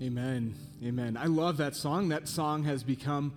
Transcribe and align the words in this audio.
Amen. 0.00 0.54
Amen. 0.84 1.16
I 1.16 1.26
love 1.26 1.56
that 1.56 1.74
song. 1.74 2.10
That 2.10 2.28
song 2.28 2.62
has 2.62 2.84
become 2.84 3.32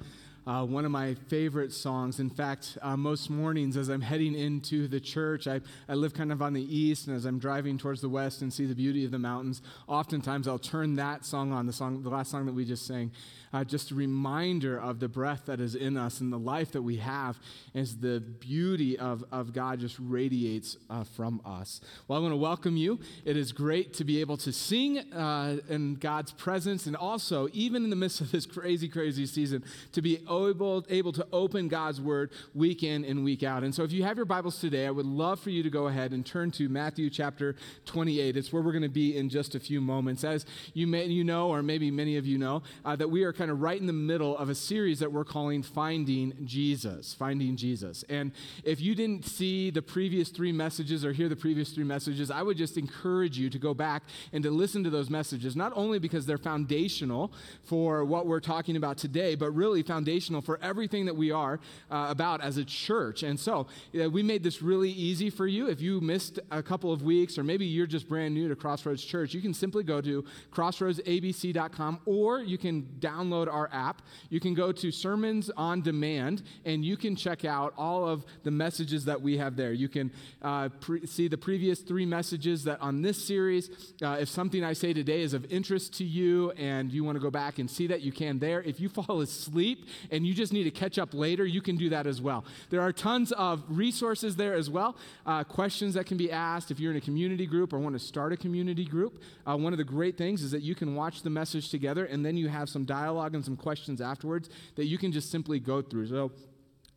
uh, 0.48 0.66
one 0.66 0.86
of 0.86 0.92
my 0.92 1.14
favorite 1.14 1.72
songs. 1.72 2.20
In 2.20 2.30
fact, 2.30 2.78
uh, 2.82 2.98
most 2.98 3.30
mornings 3.30 3.78
as 3.78 3.90
I'm 3.90 4.02
heading 4.02 4.36
into 4.36 4.88
the 4.88 5.00
church, 5.00 5.48
I, 5.48 5.62
I 5.88 5.94
live 5.94 6.14
kind 6.14 6.32
of 6.32 6.42
on 6.42 6.54
the 6.54 6.76
east, 6.76 7.08
and 7.08 7.16
as 7.16 7.26
I'm 7.26 7.40
driving 7.40 7.78
towards 7.78 8.02
the 8.02 8.10
west 8.10 8.42
and 8.42 8.52
see 8.52 8.66
the 8.66 8.76
beauty 8.76 9.06
of 9.06 9.12
the 9.12 9.20
mountains, 9.20 9.62
oftentimes 9.88 10.48
I'll 10.48 10.60
turn 10.60 10.96
that 10.96 11.26
song 11.26 11.52
on, 11.52 11.68
the 11.68 11.74
song, 11.74 12.02
the 12.02 12.10
last 12.10 12.32
song 12.32 12.46
that 12.48 12.54
we 12.54 12.66
just 12.66 12.88
sang, 12.88 13.12
uh, 13.54 13.64
just 13.64 13.92
a 13.92 13.96
reminder 13.96 14.80
of 14.80 15.00
the 15.00 15.10
breath 15.10 15.46
that 15.46 15.60
is 15.60 15.76
in 15.76 15.98
us 15.98 16.22
and 16.22 16.32
the 16.32 16.40
life 16.40 16.72
that 16.72 16.82
we 16.82 16.98
have 16.98 17.38
as 17.76 17.98
the 17.98 18.20
beauty 18.20 18.98
of, 18.98 19.24
of 19.32 19.54
God 19.54 19.80
just 19.80 19.98
radiates 20.00 20.78
uh, 20.90 21.04
from 21.04 21.42
us. 21.46 21.82
Well, 22.08 22.18
I 22.18 22.22
want 22.22 22.32
to 22.32 22.38
welcome 22.38 22.78
you. 22.78 23.00
It 23.26 23.36
is 23.36 23.52
great 23.52 23.94
to 23.96 24.06
be 24.06 24.22
able 24.22 24.38
to 24.38 24.54
sing 24.54 25.00
uh, 25.00 25.58
in 25.70 25.96
God's 25.96 26.32
presence 26.32 26.86
and 26.86 26.96
also, 26.96 27.50
even 27.52 27.84
in 27.84 27.90
the 27.90 27.96
midst 27.96 28.22
of 28.22 28.32
this 28.32 28.46
crazy, 28.46 28.88
crazy 28.88 29.26
season, 29.26 29.64
to 29.92 30.02
be 30.02 30.20
able, 30.32 30.86
able 30.90 31.12
to 31.14 31.28
open 31.32 31.68
God's 31.68 32.00
word 32.00 32.32
week 32.54 32.84
in 32.84 33.04
and 33.06 33.24
week 33.24 33.44
out. 33.44 33.64
And 33.64 33.74
so, 33.74 33.84
if 33.84 33.92
you 33.92 34.04
have 34.04 34.18
your 34.18 34.26
Bibles 34.26 34.60
today, 34.60 34.88
I 34.88 34.92
would 34.92 35.06
love 35.06 35.40
for 35.40 35.50
you 35.50 35.62
to 35.64 35.70
go 35.70 35.88
ahead 35.88 36.14
and 36.14 36.26
turn 36.26 36.52
to 36.52 36.70
Matthew 36.70 37.10
chapter 37.10 37.56
28. 37.86 38.38
It's 38.38 38.54
where 38.54 38.62
we're 38.62 38.72
going 38.72 38.82
to 38.84 38.90
be 38.90 39.18
in 39.18 39.30
just 39.30 39.56
a 39.56 39.60
few 39.60 39.82
moments. 39.82 40.24
As 40.24 40.46
you 40.74 40.88
may 40.88 41.06
you 41.06 41.24
know, 41.24 41.50
or 41.50 41.62
maybe 41.62 41.92
many 41.92 42.18
of 42.18 42.26
you 42.26 42.38
know, 42.38 42.64
uh, 42.86 42.96
that 42.96 43.10
we 43.10 43.24
are 43.24 43.34
kind 43.34 43.52
of 43.52 43.62
right 43.62 43.80
in 43.80 43.88
the 43.88 43.94
middle 43.94 44.38
of 44.38 44.50
a 44.50 44.56
series 44.56 45.00
that 45.00 45.12
we're 45.12 45.26
calling 45.26 45.64
Finding 45.64 46.34
Jesus. 46.46 47.14
Finding 47.14 47.58
Jesus. 47.58 48.04
And 48.10 48.32
if 48.64 48.80
you 48.80 48.96
didn't 48.96 49.26
see 49.26 49.70
the 49.70 49.82
previous 49.82 50.30
three 50.30 50.52
messages 50.52 51.04
or 51.04 51.12
hear 51.12 51.30
the 51.30 51.36
previous 51.36 51.72
three 51.72 51.84
messages, 51.84 52.32
I 52.32 52.42
would 52.42 52.58
just 52.58 52.78
encourage 52.78 53.38
you 53.38 53.50
to 53.50 53.60
go 53.60 53.74
back 53.74 54.04
and 54.32 54.44
to 54.44 54.52
listen 54.52 54.84
to 54.84 54.90
those 54.90 55.10
messages, 55.10 55.56
not 55.56 55.74
only 55.76 56.00
because 56.00 56.26
they're 56.26 56.38
foundational 56.38 57.32
for 57.64 58.06
what 58.06 58.28
we're 58.28 58.40
talking 58.40 58.76
about 58.76 58.98
today, 58.98 59.36
but 59.36 59.52
really 59.52 59.84
foundational 59.84 60.21
for 60.42 60.60
everything 60.62 61.06
that 61.06 61.16
we 61.16 61.32
are 61.32 61.60
uh, 61.90 62.08
about 62.10 62.42
as 62.42 62.58
a 62.58 62.66
church. 62.66 63.24
And 63.24 63.40
so 63.40 63.68
we 63.94 64.24
made 64.24 64.44
this 64.44 64.62
really 64.62 64.92
easy 64.92 65.30
for 65.30 65.48
you. 65.48 65.68
If 65.68 65.82
you 65.82 66.02
missed 66.02 66.40
a 66.52 66.62
couple 66.62 66.92
of 66.92 67.02
weeks, 67.02 67.38
or 67.38 67.44
maybe 67.44 67.66
you're 67.66 67.88
just 67.88 68.08
brand 68.08 68.34
new 68.34 68.48
to 68.50 68.56
Crossroads 68.56 69.04
Church, 69.04 69.34
you 69.34 69.42
can 69.42 69.54
simply 69.54 69.84
go 69.84 70.02
to 70.02 70.24
crossroadsabc.com 70.52 72.00
or 72.06 72.42
you 72.42 72.58
can 72.58 72.84
download 73.00 73.52
our 73.52 73.70
app. 73.72 74.02
You 74.30 74.40
can 74.40 74.54
go 74.54 74.72
to 74.72 74.92
Sermons 74.92 75.50
on 75.58 75.82
Demand 75.82 76.44
and 76.66 76.84
you 76.84 76.98
can 76.98 77.16
check 77.16 77.46
out 77.46 77.74
all 77.78 78.08
of 78.08 78.26
the 78.44 78.52
messages 78.52 79.06
that 79.06 79.22
we 79.22 79.38
have 79.38 79.56
there. 79.56 79.74
You 79.74 79.90
can 79.90 80.12
uh, 80.42 80.70
pre- 80.80 81.06
see 81.06 81.28
the 81.28 81.38
previous 81.38 81.80
three 81.80 82.06
messages 82.06 82.64
that 82.66 82.82
on 82.82 83.02
this 83.02 83.24
series. 83.24 83.94
Uh, 84.02 84.18
if 84.20 84.30
something 84.30 84.64
I 84.64 84.74
say 84.74 84.94
today 84.94 85.22
is 85.22 85.34
of 85.34 85.46
interest 85.52 85.94
to 85.96 86.04
you 86.04 86.52
and 86.52 86.92
you 86.92 87.04
want 87.04 87.16
to 87.16 87.22
go 87.22 87.32
back 87.32 87.60
and 87.60 87.70
see 87.70 87.88
that, 87.88 88.02
you 88.02 88.12
can 88.12 88.40
there. 88.40 88.62
If 88.62 88.80
you 88.80 88.90
fall 88.90 89.22
asleep 89.22 89.86
and 90.12 90.26
you 90.26 90.34
just 90.34 90.54
need 90.54 90.64
to 90.64 90.72
catch 90.72 91.00
up 91.00 91.14
later, 91.14 91.46
you 91.46 91.62
can 91.62 91.76
do 91.78 91.90
that 91.90 92.06
as 92.06 92.22
well. 92.22 92.46
There 92.70 92.82
are 92.82 92.92
tons 92.92 93.32
of 93.32 93.64
resources 93.70 94.36
there 94.36 94.54
as 94.54 94.70
well, 94.70 94.96
uh, 95.26 95.44
questions 95.44 95.94
that 95.96 96.06
can 96.06 96.18
be 96.18 96.32
asked 96.32 96.72
if 96.72 96.80
you're 96.80 96.92
in 96.92 96.98
a 96.98 97.02
community 97.02 97.46
group 97.46 97.74
or 97.74 97.80
want 97.80 97.94
to 97.94 98.00
start 98.00 98.34
a 98.34 98.38
community 98.38 98.86
group. 98.86 99.22
Uh, 99.48 99.58
one 99.58 99.74
of 99.74 99.78
the 99.78 99.84
great 99.84 100.18
things 100.18 100.44
is 100.44 100.52
that 100.52 100.62
you 100.62 100.76
can 100.76 100.96
watch 100.96 101.24
the 101.24 101.30
message 101.30 101.70
together 101.70 102.06
and 102.06 102.26
then 102.26 102.38
you 102.38 102.50
have 102.50 102.70
some 102.70 102.86
dialogue 102.86 103.34
and 103.36 103.44
some 103.44 103.56
questions 103.56 104.02
afterwards 104.02 104.50
that 104.76 104.86
you 104.86 104.98
can 104.98 105.12
just 105.12 105.32
simply 105.32 105.60
go 105.60 105.82
through. 105.82 106.08
So 106.08 106.32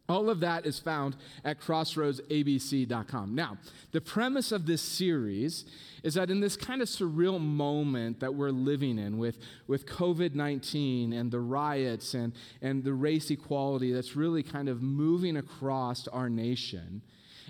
all 0.09 0.29
of 0.29 0.41
that 0.41 0.67
is 0.67 0.79
found 0.79 1.17
at 1.45 1.61
crossroadsabc.com. 1.61 3.35
Now, 3.35 3.59
the 3.93 4.01
premise 4.01 4.53
of 4.53 4.67
this 4.67 4.83
series 4.83 5.65
is 6.03 6.15
that 6.15 6.31
in 6.31 6.41
this 6.41 6.57
kind 6.57 6.83
of 6.83 6.89
surreal 6.89 7.41
moment 7.41 8.21
that 8.21 8.35
we're 8.35 8.51
living 8.51 8.99
in 8.99 9.17
with, 9.17 9.39
with 9.67 9.87
COVID 9.87 10.35
19 10.35 11.13
and 11.15 11.31
the 11.31 11.41
riots 11.41 12.13
and, 12.13 12.35
and 12.61 12.85
the 12.85 12.93
race 12.93 13.31
equality 13.31 13.93
that's 13.93 14.15
really 14.15 14.43
kind 14.43 14.69
of 14.69 14.83
moving 14.83 15.39
across 15.39 16.07
our 16.09 16.29
nation, 16.29 17.01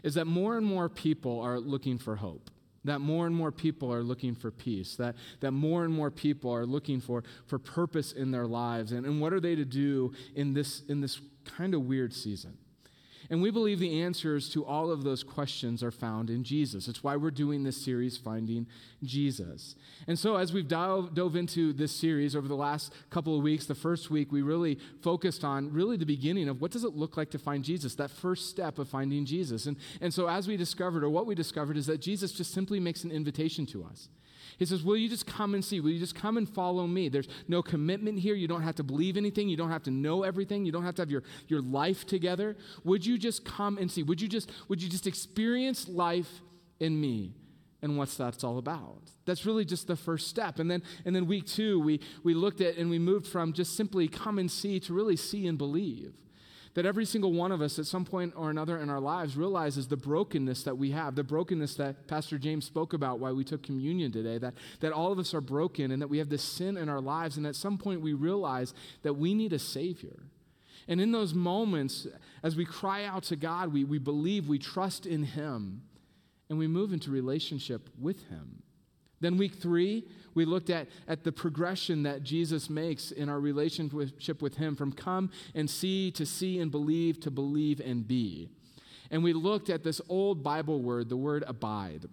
is 0.05 0.15
that 0.15 0.27
more 0.27 0.57
and 0.57 0.67
more 0.67 0.89
people 0.89 1.41
are 1.41 1.59
looking 1.59 1.99
for 1.99 2.17
hope 2.17 2.51
that 2.85 3.01
more 3.01 3.27
and 3.27 3.35
more 3.35 3.51
people 3.51 3.93
are 3.93 4.03
looking 4.03 4.35
for 4.35 4.51
peace, 4.51 4.97
that, 4.97 5.17
that 5.41 5.53
more 5.53 5.85
and 5.85 5.93
more 5.93 6.11
people 6.11 6.53
are 6.53 6.67
looking 6.67 7.01
for, 7.01 7.25
for 7.47 7.59
purpose 7.59 8.13
in 8.13 8.31
their 8.31 8.47
lives. 8.47 8.93
And, 8.93 9.07
and 9.07 9.21
what 9.21 9.33
are 9.33 9.41
they 9.41 9.55
to 9.55 9.65
do 9.65 10.13
in 10.35 10.55
this, 10.55 10.83
in 10.89 11.01
this 11.01 11.21
kind 11.45 11.75
of 11.75 11.83
weird 11.83 12.13
season? 12.13 12.59
And 13.31 13.41
we 13.41 13.51
believe 13.51 13.79
the 13.79 14.03
answers 14.03 14.49
to 14.51 14.65
all 14.65 14.91
of 14.91 15.03
those 15.03 15.23
questions 15.23 15.83
are 15.83 15.91
found 15.91 16.31
in 16.31 16.45
Jesus. 16.45 16.89
It's 16.89 17.03
why 17.03 17.17
we're 17.17 17.31
doing 17.31 17.63
this 17.63 17.83
series, 17.83 18.17
Finding 18.17 18.67
Jesus. 19.03 19.75
And 20.07 20.19
so, 20.19 20.37
as 20.37 20.53
we've 20.53 20.69
dove, 20.69 21.15
dove 21.15 21.37
into 21.37 21.73
this 21.73 21.93
series 21.93 22.37
over 22.37 22.49
the 22.49 22.55
last 22.55 22.93
couple 23.11 23.37
of 23.37 23.43
weeks, 23.43 23.67
the 23.67 23.75
first 23.75 24.11
week 24.11 24.33
we 24.33 24.43
really 24.43 24.79
focused 25.03 25.45
on 25.45 25.73
really 25.73 25.97
the 25.97 26.07
beginning 26.07 26.49
of 26.49 26.61
what 26.61 26.71
does 26.71 26.85
it 26.85 26.95
look 26.95 27.17
like 27.17 27.31
to 27.31 27.39
find 27.39 27.65
Jesus, 27.65 27.95
that 27.95 28.11
first 28.11 28.51
step 28.51 28.79
of 28.79 28.89
finding 28.89 29.25
Jesus. 29.25 29.67
And, 29.67 29.77
and 30.01 30.13
so, 30.13 30.29
as 30.29 30.47
we 30.47 30.57
discovered, 30.57 31.05
or 31.05 31.11
what 31.11 31.27
we 31.27 31.35
discovered, 31.35 31.77
is 31.77 31.87
that 31.87 32.01
Jesus 32.01 32.33
just 32.33 32.53
simply 32.53 32.81
makes 32.81 33.05
an 33.05 33.11
invitation 33.11 33.67
to 33.67 33.85
us. 33.85 34.09
He 34.59 34.65
says, 34.65 34.83
Will 34.83 34.97
you 34.97 35.09
just 35.09 35.27
come 35.27 35.55
and 35.55 35.65
see? 35.65 35.81
Will 35.81 35.91
you 35.91 35.99
just 35.99 36.15
come 36.15 36.37
and 36.37 36.49
follow 36.49 36.87
me? 36.87 37.09
There's 37.09 37.29
no 37.49 37.63
commitment 37.63 38.19
here. 38.19 38.35
You 38.35 38.49
don't 38.49 38.63
have 38.63 38.77
to 38.77 38.83
believe 38.83 39.17
anything. 39.17 39.49
You 39.49 39.57
don't 39.57 39.71
have 39.71 39.83
to 39.85 39.91
know 39.91 40.23
everything. 40.23 40.65
You 40.65 40.73
don't 40.73 40.85
have 40.85 40.95
to 40.97 41.03
have 41.03 41.11
your, 41.11 41.23
your 41.49 41.61
life 41.61 42.07
together. 42.07 42.57
Would 42.85 43.05
you 43.05 43.14
just 43.19 43.45
come 43.45 43.79
and 43.79 43.91
see? 43.91 44.03
Would 44.03 44.21
you 44.21 44.29
just, 44.29 44.51
would 44.69 44.83
you 44.83 44.89
just 44.89 45.07
experience 45.07 45.89
life 45.89 46.41
in 46.81 47.01
me? 47.01 47.35
And 47.83 47.99
what's 47.99 48.17
that's 48.17 48.43
all 48.43 48.59
about? 48.59 49.03
That's 49.27 49.45
really 49.45 49.65
just 49.65 49.87
the 49.87 49.97
first 49.97 50.29
step. 50.29 50.59
And 50.59 50.71
then, 50.71 50.83
and 51.05 51.15
then 51.15 51.27
week 51.27 51.47
two, 51.47 51.81
we, 51.81 52.01
we 52.23 52.33
looked 52.33 52.61
at 52.61 52.77
and 52.77 52.89
we 52.89 52.99
moved 52.99 53.27
from 53.27 53.53
just 53.53 53.77
simply 53.77 54.09
come 54.09 54.39
and 54.39 54.51
see 54.51 54.81
to 54.81 54.95
really 54.95 55.17
see 55.17 55.47
and 55.47 55.59
believe 55.59 56.15
that 56.75 56.85
every 56.85 57.05
single 57.05 57.33
one 57.33 57.53
of 57.53 57.63
us 57.63 57.79
at 57.79 57.87
some 57.87 58.05
point 58.05 58.35
or 58.37 58.51
another 58.51 58.79
in 58.79 58.91
our 58.91 59.01
lives 59.01 59.37
realizes 59.37 59.87
the 59.89 59.97
brokenness 59.97 60.65
that 60.65 60.77
we 60.77 60.91
have, 60.91 61.15
the 61.15 61.23
brokenness 61.23 61.77
that 61.77 62.09
Pastor 62.09 62.37
James 62.37 62.65
spoke 62.65 62.93
about 62.93 63.21
why 63.21 63.31
we 63.33 63.45
took 63.45 63.63
communion 63.63 64.11
today, 64.11 64.39
that, 64.39 64.55
that 64.81 64.93
all 64.93 65.13
of 65.13 65.19
us 65.19 65.35
are 65.35 65.41
broken 65.41 65.93
and 65.93 66.03
that 66.03 66.09
we 66.09 66.19
have 66.19 66.29
this 66.29 66.43
sin 66.43 66.77
in 66.77 66.89
our 66.89 67.01
lives, 67.01 67.37
and 67.37 67.47
at 67.47 67.55
some 67.55 67.79
point 67.79 68.01
we 68.01 68.13
realize 68.13 68.75
that 69.03 69.15
we 69.15 69.35
need 69.35 69.53
a 69.53 69.59
Savior. 69.59 70.25
And 70.89 71.01
in 71.01 71.13
those 71.13 71.35
moments, 71.35 72.07
as 72.43 72.57
we 72.57 72.65
cry 72.65 73.05
out 73.05 73.25
to 73.25 73.37
God, 73.37 73.73
we, 73.73 73.85
we 73.85 73.99
believe, 73.99 74.49
we 74.49 74.59
trust 74.59 75.07
in 75.07 75.23
Him, 75.23 75.83
and 76.49 76.59
we 76.59 76.67
move 76.67 76.93
into 76.93 77.11
relationship 77.11 77.89
with 77.99 78.29
Him. 78.29 78.63
Then, 79.21 79.39
week 79.39 79.55
three, 79.55 80.07
we 80.35 80.45
looked 80.45 80.69
at, 80.69 80.89
at 81.09 81.25
the 81.25 81.33
progression 81.33 82.03
that 82.03 82.23
Jesus 82.23 82.69
makes 82.69 83.11
in 83.11 83.29
our 83.29 83.41
relationship 83.41 84.43
with 84.43 84.57
Him 84.57 84.77
from 84.77 84.93
come 84.93 85.31
and 85.55 85.71
see 85.71 86.11
to 86.13 86.27
see 86.27 86.59
and 86.59 86.71
believe 86.71 87.21
to 87.21 87.31
believe 87.31 87.81
and 87.81 88.07
be. 88.07 88.51
And 89.11 89.23
we 89.23 89.33
looked 89.33 89.71
at 89.71 89.85
this 89.85 90.01
old 90.09 90.43
Bible 90.43 90.83
word, 90.83 91.09
the 91.09 91.17
word 91.17 91.45
abide 91.47 92.07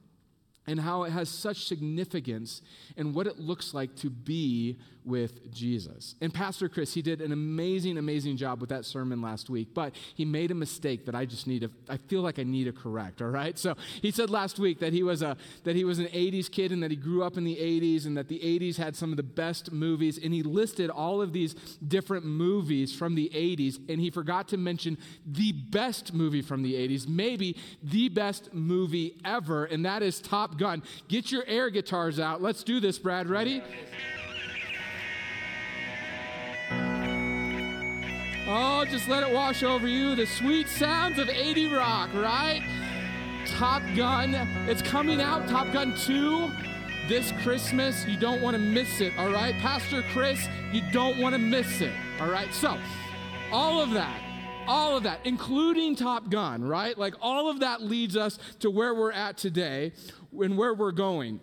and 0.67 0.79
how 0.79 1.03
it 1.03 1.11
has 1.11 1.29
such 1.29 1.65
significance 1.65 2.61
in 2.95 3.13
what 3.13 3.27
it 3.27 3.39
looks 3.39 3.73
like 3.73 3.95
to 3.95 4.09
be 4.09 4.77
with 5.03 5.51
Jesus. 5.51 6.15
And 6.21 6.31
Pastor 6.31 6.69
Chris, 6.69 6.93
he 6.93 7.01
did 7.01 7.21
an 7.21 7.31
amazing, 7.31 7.97
amazing 7.97 8.37
job 8.37 8.61
with 8.61 8.69
that 8.69 8.85
sermon 8.85 9.21
last 9.21 9.49
week, 9.49 9.69
but 9.73 9.95
he 10.13 10.25
made 10.25 10.51
a 10.51 10.55
mistake 10.55 11.05
that 11.07 11.15
I 11.15 11.25
just 11.25 11.47
need 11.47 11.61
to, 11.61 11.71
I 11.89 11.97
feel 11.97 12.21
like 12.21 12.37
I 12.37 12.43
need 12.43 12.65
to 12.65 12.71
correct, 12.71 13.21
all 13.21 13.29
right? 13.29 13.57
So 13.57 13.75
he 14.01 14.11
said 14.11 14.29
last 14.29 14.59
week 14.59 14.79
that 14.79 14.93
he 14.93 15.01
was 15.01 15.23
a 15.23 15.37
that 15.63 15.75
he 15.75 15.83
was 15.83 15.97
an 15.97 16.05
80s 16.05 16.51
kid 16.51 16.71
and 16.71 16.83
that 16.83 16.91
he 16.91 16.97
grew 16.97 17.23
up 17.23 17.37
in 17.37 17.43
the 17.43 17.55
80s 17.55 18.05
and 18.05 18.15
that 18.15 18.27
the 18.27 18.39
80s 18.39 18.77
had 18.77 18.95
some 18.95 19.09
of 19.09 19.17
the 19.17 19.23
best 19.23 19.71
movies, 19.71 20.19
and 20.23 20.33
he 20.33 20.43
listed 20.43 20.89
all 20.89 21.21
of 21.21 21.33
these 21.33 21.53
different 21.87 22.25
movies 22.25 22.95
from 22.95 23.15
the 23.15 23.29
80s, 23.33 23.79
and 23.89 23.99
he 23.99 24.11
forgot 24.11 24.47
to 24.49 24.57
mention 24.57 24.97
the 25.25 25.51
best 25.51 26.13
movie 26.13 26.43
from 26.43 26.61
the 26.61 26.75
80s, 26.75 27.07
maybe 27.07 27.57
the 27.81 28.09
best 28.09 28.53
movie 28.53 29.19
ever, 29.25 29.65
and 29.65 29.85
that 29.85 30.03
is 30.03 30.21
Top 30.21 30.50
Top 30.51 30.59
Gun. 30.59 30.83
Get 31.07 31.31
your 31.31 31.43
air 31.47 31.69
guitars 31.69 32.19
out. 32.19 32.41
Let's 32.41 32.63
do 32.63 32.81
this, 32.81 32.99
Brad. 32.99 33.29
Ready? 33.29 33.63
Oh, 38.47 38.83
just 38.89 39.07
let 39.07 39.23
it 39.23 39.33
wash 39.33 39.63
over 39.63 39.87
you. 39.87 40.13
The 40.15 40.25
sweet 40.25 40.67
sounds 40.67 41.19
of 41.19 41.29
80 41.29 41.73
Rock, 41.73 42.13
right? 42.13 42.61
Top 43.45 43.81
Gun. 43.95 44.35
It's 44.67 44.81
coming 44.81 45.21
out, 45.21 45.47
Top 45.47 45.71
Gun 45.71 45.95
2 45.95 46.51
this 47.07 47.31
Christmas. 47.43 48.05
You 48.05 48.17
don't 48.17 48.41
want 48.41 48.55
to 48.55 48.61
miss 48.61 48.99
it, 48.99 49.13
all 49.17 49.31
right? 49.31 49.55
Pastor 49.55 50.03
Chris, 50.11 50.47
you 50.73 50.81
don't 50.91 51.17
want 51.17 51.33
to 51.33 51.39
miss 51.39 51.79
it, 51.79 51.93
all 52.19 52.29
right? 52.29 52.53
So, 52.53 52.77
all 53.53 53.81
of 53.81 53.91
that 53.91 54.21
all 54.67 54.95
of 54.95 55.03
that, 55.03 55.19
including 55.25 55.95
Top 55.95 56.29
Gun, 56.29 56.63
right? 56.63 56.97
Like 56.97 57.15
all 57.21 57.49
of 57.49 57.59
that 57.59 57.81
leads 57.81 58.15
us 58.15 58.39
to 58.59 58.69
where 58.69 58.93
we're 58.93 59.11
at 59.11 59.37
today 59.37 59.93
and 60.39 60.57
where 60.57 60.73
we're 60.73 60.91
going. 60.91 61.39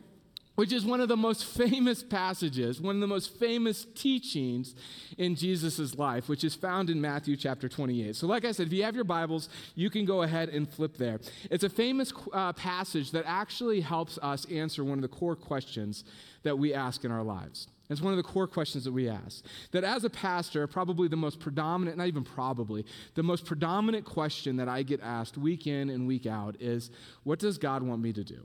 which 0.55 0.73
is 0.73 0.85
one 0.85 1.01
of 1.01 1.07
the 1.07 1.17
most 1.17 1.45
famous 1.45 2.03
passages, 2.03 2.81
one 2.81 2.97
of 2.97 3.01
the 3.01 3.07
most 3.07 3.39
famous 3.39 3.87
teachings 3.95 4.75
in 5.17 5.37
Jesus' 5.37 5.95
life, 5.95 6.29
which 6.29 6.43
is 6.43 6.57
found 6.57 6.91
in 6.91 7.01
Matthew 7.01 7.37
chapter 7.37 7.69
28. 7.69 8.17
So, 8.17 8.27
like 8.27 8.45
I 8.45 8.51
said, 8.51 8.67
if 8.67 8.73
you 8.73 8.83
have 8.83 8.97
your 8.97 9.05
Bibles, 9.05 9.49
you 9.77 9.89
can 9.89 10.05
go 10.05 10.23
ahead 10.23 10.49
and 10.49 10.69
flip 10.69 10.97
there. 10.97 11.21
It's 11.49 11.63
a 11.63 11.71
famous 11.71 12.13
uh, 12.33 12.53
passage 12.55 13.13
that 13.13 13.23
actually 13.25 13.83
helps 13.83 14.19
us 14.21 14.47
answer 14.51 14.83
one 14.83 14.99
of 14.99 15.03
the 15.03 15.17
core 15.17 15.37
questions 15.37 16.03
that 16.43 16.59
we 16.59 16.75
ask 16.75 17.05
in 17.05 17.13
our 17.13 17.23
lives. 17.23 17.69
It's 17.89 18.01
one 18.01 18.13
of 18.13 18.17
the 18.17 18.23
core 18.23 18.49
questions 18.49 18.83
that 18.85 18.93
we 18.93 19.09
ask. 19.09 19.45
That 19.71 19.85
as 19.85 20.05
a 20.05 20.11
pastor, 20.11 20.67
probably 20.67 21.09
the 21.09 21.17
most 21.17 21.41
predominant, 21.41 21.97
not 21.97 22.09
even 22.09 22.25
probably, 22.25 22.85
the 23.15 23.23
most 23.23 23.47
predominant 23.47 24.05
question 24.05 24.57
that 24.57 24.69
I 24.69 24.83
get 24.83 25.01
asked 25.01 25.39
week 25.39 25.67
in 25.67 25.89
and 25.89 26.07
week 26.07 26.27
out 26.27 26.57
is 26.61 26.91
what 27.23 27.39
does 27.39 27.59
God 27.59 27.83
want 27.83 28.03
me 28.03 28.13
to 28.13 28.25
do? 28.25 28.45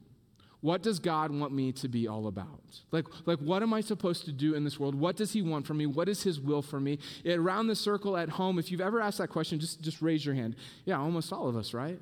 What 0.63 0.81
does 0.81 0.97
God 0.97 1.29
want 1.29 1.51
me 1.51 1.73
to 1.73 1.89
be 1.89 2.07
all 2.07 2.25
about? 2.27 2.79
Like, 2.89 3.05
like, 3.25 3.39
what 3.39 3.61
am 3.61 3.73
I 3.73 3.81
supposed 3.81 4.23
to 4.25 4.31
do 4.31 4.55
in 4.55 4.63
this 4.63 4.79
world? 4.79 4.95
What 4.95 5.17
does 5.17 5.33
He 5.33 5.41
want 5.41 5.67
from 5.67 5.77
me? 5.77 5.87
What 5.87 6.07
is 6.07 6.23
His 6.23 6.39
will 6.39 6.61
for 6.61 6.79
me? 6.79 6.99
Around 7.25 7.67
the 7.67 7.75
circle 7.75 8.15
at 8.15 8.29
home, 8.29 8.57
if 8.57 8.71
you've 8.71 8.79
ever 8.79 9.01
asked 9.01 9.17
that 9.17 9.27
question, 9.27 9.59
just, 9.59 9.81
just 9.81 10.01
raise 10.01 10.25
your 10.25 10.35
hand. 10.35 10.55
Yeah, 10.85 11.01
almost 11.01 11.33
all 11.33 11.49
of 11.49 11.57
us, 11.57 11.73
right? 11.73 11.99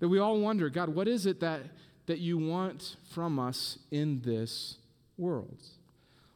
That 0.00 0.08
we 0.08 0.18
all 0.18 0.40
wonder, 0.40 0.68
God, 0.68 0.88
what 0.88 1.06
is 1.06 1.26
it 1.26 1.38
that, 1.40 1.60
that 2.06 2.18
you 2.18 2.38
want 2.38 2.96
from 3.14 3.38
us 3.38 3.78
in 3.92 4.20
this 4.22 4.78
world? 5.16 5.62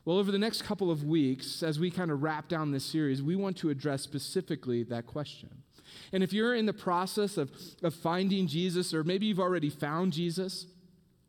Well, 0.04 0.18
over 0.18 0.30
the 0.30 0.38
next 0.38 0.62
couple 0.62 0.88
of 0.92 1.02
weeks, 1.02 1.64
as 1.64 1.80
we 1.80 1.90
kind 1.90 2.12
of 2.12 2.22
wrap 2.22 2.46
down 2.46 2.70
this 2.70 2.84
series, 2.84 3.24
we 3.24 3.34
want 3.34 3.56
to 3.56 3.70
address 3.70 4.02
specifically 4.02 4.84
that 4.84 5.08
question. 5.08 5.50
And 6.12 6.22
if 6.22 6.32
you're 6.32 6.54
in 6.54 6.66
the 6.66 6.72
process 6.72 7.36
of, 7.36 7.50
of 7.82 7.92
finding 7.92 8.46
Jesus, 8.46 8.94
or 8.94 9.02
maybe 9.02 9.26
you've 9.26 9.40
already 9.40 9.68
found 9.68 10.12
Jesus, 10.12 10.66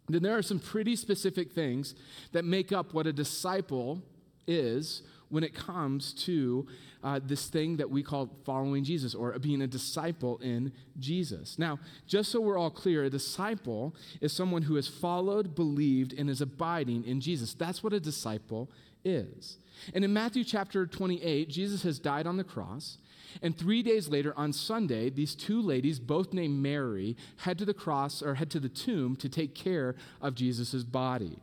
then 0.08 0.24
there 0.24 0.38
are 0.38 0.42
some 0.42 0.60
pretty 0.60 0.96
specific 0.96 1.52
things 1.52 1.96
that 2.32 2.46
make 2.46 2.72
up 2.72 2.94
what 2.94 3.08
a 3.08 3.14
disciple 3.14 4.02
is 4.48 5.02
when 5.30 5.44
it 5.44 5.54
comes 5.54 6.14
to 6.14 6.66
uh, 7.04 7.20
this 7.24 7.48
thing 7.48 7.78
that 7.78 7.90
we 7.90 8.02
call 8.02 8.30
following 8.46 8.84
Jesus 8.84 9.14
or 9.14 9.38
being 9.40 9.62
a 9.62 9.68
disciple 9.68 10.38
in 10.40 10.72
Jesus. 11.00 11.60
Now, 11.60 11.80
just 12.06 12.32
so 12.32 12.40
we're 12.40 12.58
all 12.58 12.72
clear, 12.72 13.04
a 13.04 13.10
disciple 13.10 13.96
is 14.22 14.32
someone 14.32 14.64
who 14.64 14.76
has 14.76 14.88
followed, 14.88 15.56
believed, 15.56 16.14
and 16.14 16.30
is 16.30 16.42
abiding 16.42 17.06
in 17.06 17.22
Jesus. 17.22 17.54
That's 17.54 17.84
what 17.84 17.94
a 17.94 18.00
disciple 18.00 18.72
is. 19.04 19.58
And 19.94 20.04
in 20.04 20.14
Matthew 20.14 20.44
chapter 20.44 20.86
28, 20.86 21.50
Jesus 21.50 21.84
has 21.84 22.00
died 22.00 22.26
on 22.26 22.38
the 22.38 22.44
cross. 22.44 22.98
And 23.42 23.58
three 23.58 23.84
days 23.84 24.08
later, 24.08 24.34
on 24.38 24.54
Sunday, 24.54 25.10
these 25.10 25.36
two 25.36 25.62
ladies, 25.62 26.00
both 26.00 26.34
named 26.34 26.62
Mary, 26.62 27.16
head 27.38 27.58
to 27.60 27.66
the 27.66 27.74
cross 27.74 28.22
or 28.22 28.36
head 28.36 28.50
to 28.52 28.60
the 28.60 28.70
tomb 28.70 29.16
to 29.18 29.30
take 29.30 29.56
care 29.56 29.96
of 30.22 30.36
Jesus' 30.36 30.84
body. 30.84 31.40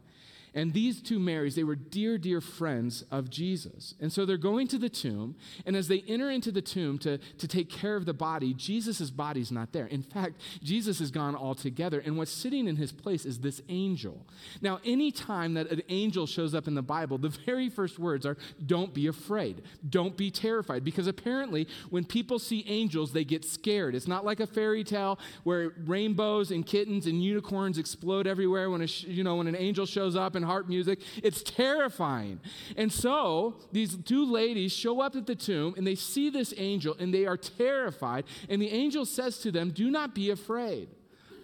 And 0.55 0.73
these 0.73 1.03
two 1.03 1.19
Marys, 1.19 1.57
they 1.57 1.65
were 1.65 1.75
dear, 1.75 2.17
dear 2.17 2.41
friends 2.41 3.05
of 3.11 3.29
Jesus. 3.29 3.95
And 4.01 4.13
so 4.13 4.25
they're 4.25 4.37
going 4.37 4.69
to 4.69 4.79
the 4.79 4.89
tomb. 4.89 5.35
And 5.67 5.75
as 5.75 5.89
they 5.89 6.05
enter 6.07 6.31
into 6.31 6.53
the 6.53 6.63
tomb 6.63 6.99
to, 6.99 7.19
to 7.19 7.49
take 7.49 7.69
care 7.69 7.97
of 7.97 8.07
the 8.07 8.15
body, 8.15 8.55
Jesus' 8.55 9.11
body's 9.11 9.51
not 9.51 9.73
there. 9.73 9.87
In 9.87 10.03
fact, 10.03 10.41
Jesus 10.63 11.01
is 11.01 11.11
gone 11.11 11.35
altogether. 11.35 11.99
And 11.99 12.17
what's 12.17 12.31
sitting 12.31 12.69
in 12.69 12.77
his 12.77 12.93
place 12.93 13.25
is 13.25 13.41
this 13.41 13.63
angel. 13.69 14.27
Now, 14.63 14.79
anytime 14.85 15.55
that 15.55 15.73
an 15.73 15.83
angel 15.89 16.27
shows 16.27 16.55
up 16.55 16.69
in 16.69 16.75
the 16.75 16.83
Bible, 16.83 17.19
the 17.19 17.29
very 17.47 17.69
first 17.69 17.99
words 17.99 18.25
are, 18.25 18.37
Don't 18.65 18.95
be 18.95 19.09
afraid. 19.09 19.63
Don't 19.89 20.17
be 20.17 20.31
terrified. 20.31 20.85
Because 20.85 21.09
apparently, 21.09 21.67
when 21.91 22.05
people 22.05 22.39
see 22.39 22.65
angels, 22.69 23.13
they 23.13 23.25
get 23.25 23.45
scared. 23.45 23.97
It's 23.97 24.09
not 24.09 24.25
like 24.25 24.39
a 24.39 24.47
fairy 24.47 24.85
tale 24.85 25.19
where 25.43 25.73
rainbows 25.85 26.53
and 26.53 26.65
kittens 26.65 27.07
and 27.07 27.23
unicorns 27.23 27.77
explode 27.77 28.29
everywhere 28.29 28.71
when, 28.71 28.83
a, 28.83 28.87
you 28.87 29.25
know, 29.25 29.37
when 29.37 29.49
an 29.49 29.57
angel 29.57 29.85
shows 29.85 30.15
up 30.15 30.37
and 30.37 30.44
harp 30.45 30.69
music. 30.69 31.01
It's 31.23 31.43
terrifying. 31.43 32.41
And 32.77 32.93
so 32.93 33.57
these 33.73 33.97
two 33.97 34.25
ladies 34.25 34.73
show 34.73 35.01
up 35.01 35.17
at 35.17 35.27
the 35.27 35.35
tomb 35.35 35.75
and 35.77 35.87
they 35.87 35.95
see 35.95 36.31
this 36.31 36.55
angel 36.57 36.97
and 36.99 37.13
they 37.13 37.27
are 37.27 37.37
terrified. 37.37 38.25
And 38.49 38.61
the 38.61 38.71
angel 38.71 39.05
says 39.07 39.39
to 39.41 39.51
them, 39.51 39.71
Do 39.71 39.91
not 39.91 40.15
be 40.15 40.31
afraid. 40.31 40.89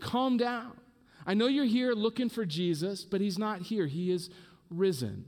Calm 0.00 0.36
down. 0.36 0.72
I 1.26 1.34
know 1.34 1.46
you're 1.46 1.64
here 1.64 1.92
looking 1.92 2.28
for 2.28 2.44
Jesus, 2.44 3.04
but 3.04 3.20
he's 3.20 3.38
not 3.38 3.60
here. 3.62 3.86
He 3.86 4.10
is 4.10 4.30
risen. 4.70 5.24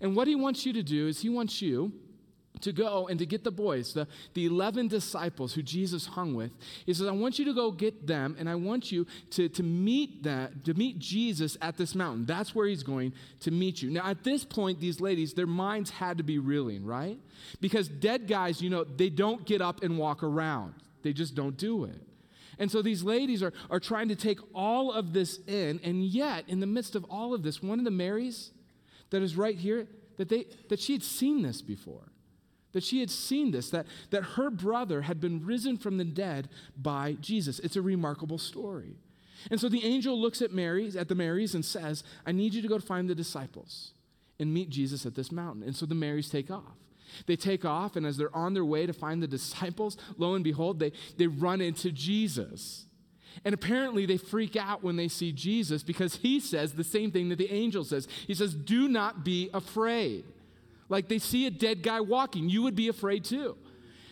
And 0.00 0.14
what 0.14 0.28
he 0.28 0.34
wants 0.34 0.66
you 0.66 0.72
to 0.74 0.82
do 0.82 1.08
is 1.08 1.20
he 1.20 1.28
wants 1.28 1.62
you 1.62 1.92
to 2.60 2.72
go 2.72 3.08
and 3.08 3.18
to 3.18 3.26
get 3.26 3.44
the 3.44 3.50
boys, 3.50 3.94
the, 3.94 4.06
the 4.34 4.46
11 4.46 4.88
disciples 4.88 5.54
who 5.54 5.62
Jesus 5.62 6.06
hung 6.06 6.34
with. 6.34 6.50
He 6.84 6.92
says, 6.92 7.06
I 7.06 7.12
want 7.12 7.38
you 7.38 7.44
to 7.46 7.54
go 7.54 7.70
get 7.70 8.06
them, 8.06 8.36
and 8.38 8.48
I 8.48 8.54
want 8.54 8.92
you 8.92 9.06
to, 9.30 9.48
to 9.48 9.62
meet 9.62 10.24
that, 10.24 10.64
to 10.64 10.74
meet 10.74 10.98
Jesus 10.98 11.56
at 11.62 11.76
this 11.76 11.94
mountain. 11.94 12.26
That's 12.26 12.54
where 12.54 12.66
he's 12.66 12.82
going 12.82 13.12
to 13.40 13.50
meet 13.50 13.82
you. 13.82 13.90
Now, 13.90 14.06
at 14.06 14.24
this 14.24 14.44
point, 14.44 14.80
these 14.80 15.00
ladies, 15.00 15.32
their 15.32 15.46
minds 15.46 15.90
had 15.90 16.18
to 16.18 16.24
be 16.24 16.38
reeling, 16.38 16.84
right? 16.84 17.18
Because 17.60 17.88
dead 17.88 18.28
guys, 18.28 18.60
you 18.60 18.68
know, 18.68 18.84
they 18.84 19.08
don't 19.08 19.44
get 19.46 19.62
up 19.62 19.82
and 19.82 19.96
walk 19.96 20.22
around. 20.22 20.74
They 21.02 21.12
just 21.12 21.34
don't 21.34 21.56
do 21.56 21.84
it. 21.84 22.00
And 22.58 22.70
so 22.70 22.82
these 22.82 23.02
ladies 23.02 23.42
are, 23.42 23.54
are 23.70 23.80
trying 23.80 24.08
to 24.08 24.16
take 24.16 24.38
all 24.54 24.92
of 24.92 25.14
this 25.14 25.38
in, 25.46 25.80
and 25.82 26.04
yet, 26.04 26.44
in 26.46 26.60
the 26.60 26.66
midst 26.66 26.94
of 26.94 27.04
all 27.04 27.32
of 27.32 27.42
this, 27.42 27.62
one 27.62 27.78
of 27.78 27.86
the 27.86 27.90
Marys 27.90 28.50
that 29.08 29.22
is 29.22 29.34
right 29.34 29.56
here, 29.56 29.86
that, 30.18 30.28
they, 30.28 30.44
that 30.68 30.78
she 30.78 30.92
had 30.92 31.02
seen 31.02 31.40
this 31.40 31.62
before 31.62 32.09
that 32.72 32.84
she 32.84 33.00
had 33.00 33.10
seen 33.10 33.50
this, 33.50 33.70
that, 33.70 33.86
that 34.10 34.22
her 34.22 34.50
brother 34.50 35.02
had 35.02 35.20
been 35.20 35.44
risen 35.44 35.76
from 35.76 35.96
the 35.96 36.04
dead 36.04 36.48
by 36.76 37.16
Jesus. 37.20 37.58
It's 37.58 37.76
a 37.76 37.82
remarkable 37.82 38.38
story. 38.38 38.96
And 39.50 39.60
so 39.60 39.68
the 39.68 39.84
angel 39.84 40.20
looks 40.20 40.42
at 40.42 40.52
Mary's, 40.52 40.96
at 40.96 41.08
the 41.08 41.14
Marys, 41.14 41.54
and 41.54 41.64
says, 41.64 42.04
I 42.26 42.32
need 42.32 42.54
you 42.54 42.62
to 42.62 42.68
go 42.68 42.78
find 42.78 43.08
the 43.08 43.14
disciples 43.14 43.92
and 44.38 44.52
meet 44.52 44.70
Jesus 44.70 45.06
at 45.06 45.14
this 45.14 45.32
mountain. 45.32 45.62
And 45.62 45.74
so 45.74 45.86
the 45.86 45.94
Marys 45.94 46.28
take 46.28 46.50
off. 46.50 46.76
They 47.26 47.36
take 47.36 47.64
off, 47.64 47.96
and 47.96 48.06
as 48.06 48.16
they're 48.16 48.34
on 48.34 48.54
their 48.54 48.64
way 48.64 48.86
to 48.86 48.92
find 48.92 49.22
the 49.22 49.26
disciples, 49.26 49.96
lo 50.16 50.34
and 50.34 50.44
behold, 50.44 50.78
they, 50.78 50.92
they 51.16 51.26
run 51.26 51.60
into 51.60 51.90
Jesus. 51.90 52.86
And 53.44 53.54
apparently, 53.54 54.06
they 54.06 54.16
freak 54.16 54.56
out 54.56 54.82
when 54.82 54.96
they 54.96 55.08
see 55.08 55.32
Jesus 55.32 55.82
because 55.82 56.16
he 56.16 56.40
says 56.40 56.74
the 56.74 56.84
same 56.84 57.10
thing 57.10 57.28
that 57.28 57.38
the 57.38 57.52
angel 57.52 57.84
says. 57.84 58.06
He 58.26 58.34
says, 58.34 58.54
Do 58.54 58.88
not 58.88 59.24
be 59.24 59.50
afraid. 59.54 60.24
Like 60.90 61.08
they 61.08 61.18
see 61.18 61.46
a 61.46 61.50
dead 61.50 61.82
guy 61.82 62.00
walking, 62.00 62.50
you 62.50 62.62
would 62.62 62.76
be 62.76 62.88
afraid 62.88 63.24
too. 63.24 63.56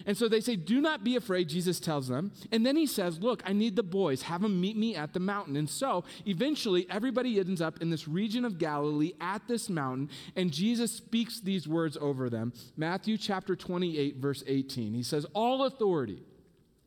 And 0.07 0.17
so 0.17 0.27
they 0.27 0.41
say, 0.41 0.57
Do 0.57 0.81
not 0.81 1.05
be 1.05 1.17
afraid, 1.17 1.51
Jesus 1.51 1.79
tells 1.79 2.09
them. 2.09 2.33
And 2.51 2.65
then 2.65 2.77
he 2.77 2.87
says, 2.87 3.21
Look, 3.21 3.43
I 3.45 3.53
need 3.53 3.77
the 3.77 3.83
boys. 3.83 4.23
Have 4.23 4.41
them 4.41 4.59
meet 4.59 4.75
me 4.75 4.97
at 4.97 5.13
the 5.13 5.21
mountain. 5.21 5.55
And 5.55 5.69
so 5.69 6.05
eventually, 6.25 6.87
everybody 6.89 7.39
ends 7.39 7.61
up 7.61 7.83
in 7.83 7.91
this 7.91 8.09
region 8.09 8.47
of 8.47 8.59
Galilee 8.59 9.13
at 9.21 9.47
this 9.47 9.69
mountain, 9.69 10.09
and 10.35 10.51
Jesus 10.51 10.93
speaks 10.93 11.41
these 11.41 11.69
words 11.69 11.99
over 12.01 12.31
them. 12.31 12.55
Matthew 12.75 13.19
chapter 13.19 13.55
28, 13.55 14.17
verse 14.17 14.43
18. 14.47 14.95
He 14.95 15.03
says, 15.03 15.27
All 15.35 15.65
authority 15.65 16.23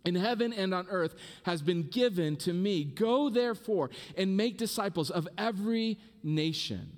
in 0.03 0.15
heaven 0.15 0.51
and 0.51 0.73
on 0.73 0.87
earth 0.89 1.13
has 1.43 1.61
been 1.61 1.83
given 1.83 2.37
to 2.37 2.53
me. 2.53 2.83
Go 2.83 3.29
therefore 3.29 3.91
and 4.17 4.35
make 4.35 4.57
disciples 4.57 5.11
of 5.11 5.27
every 5.37 5.99
nation, 6.23 6.97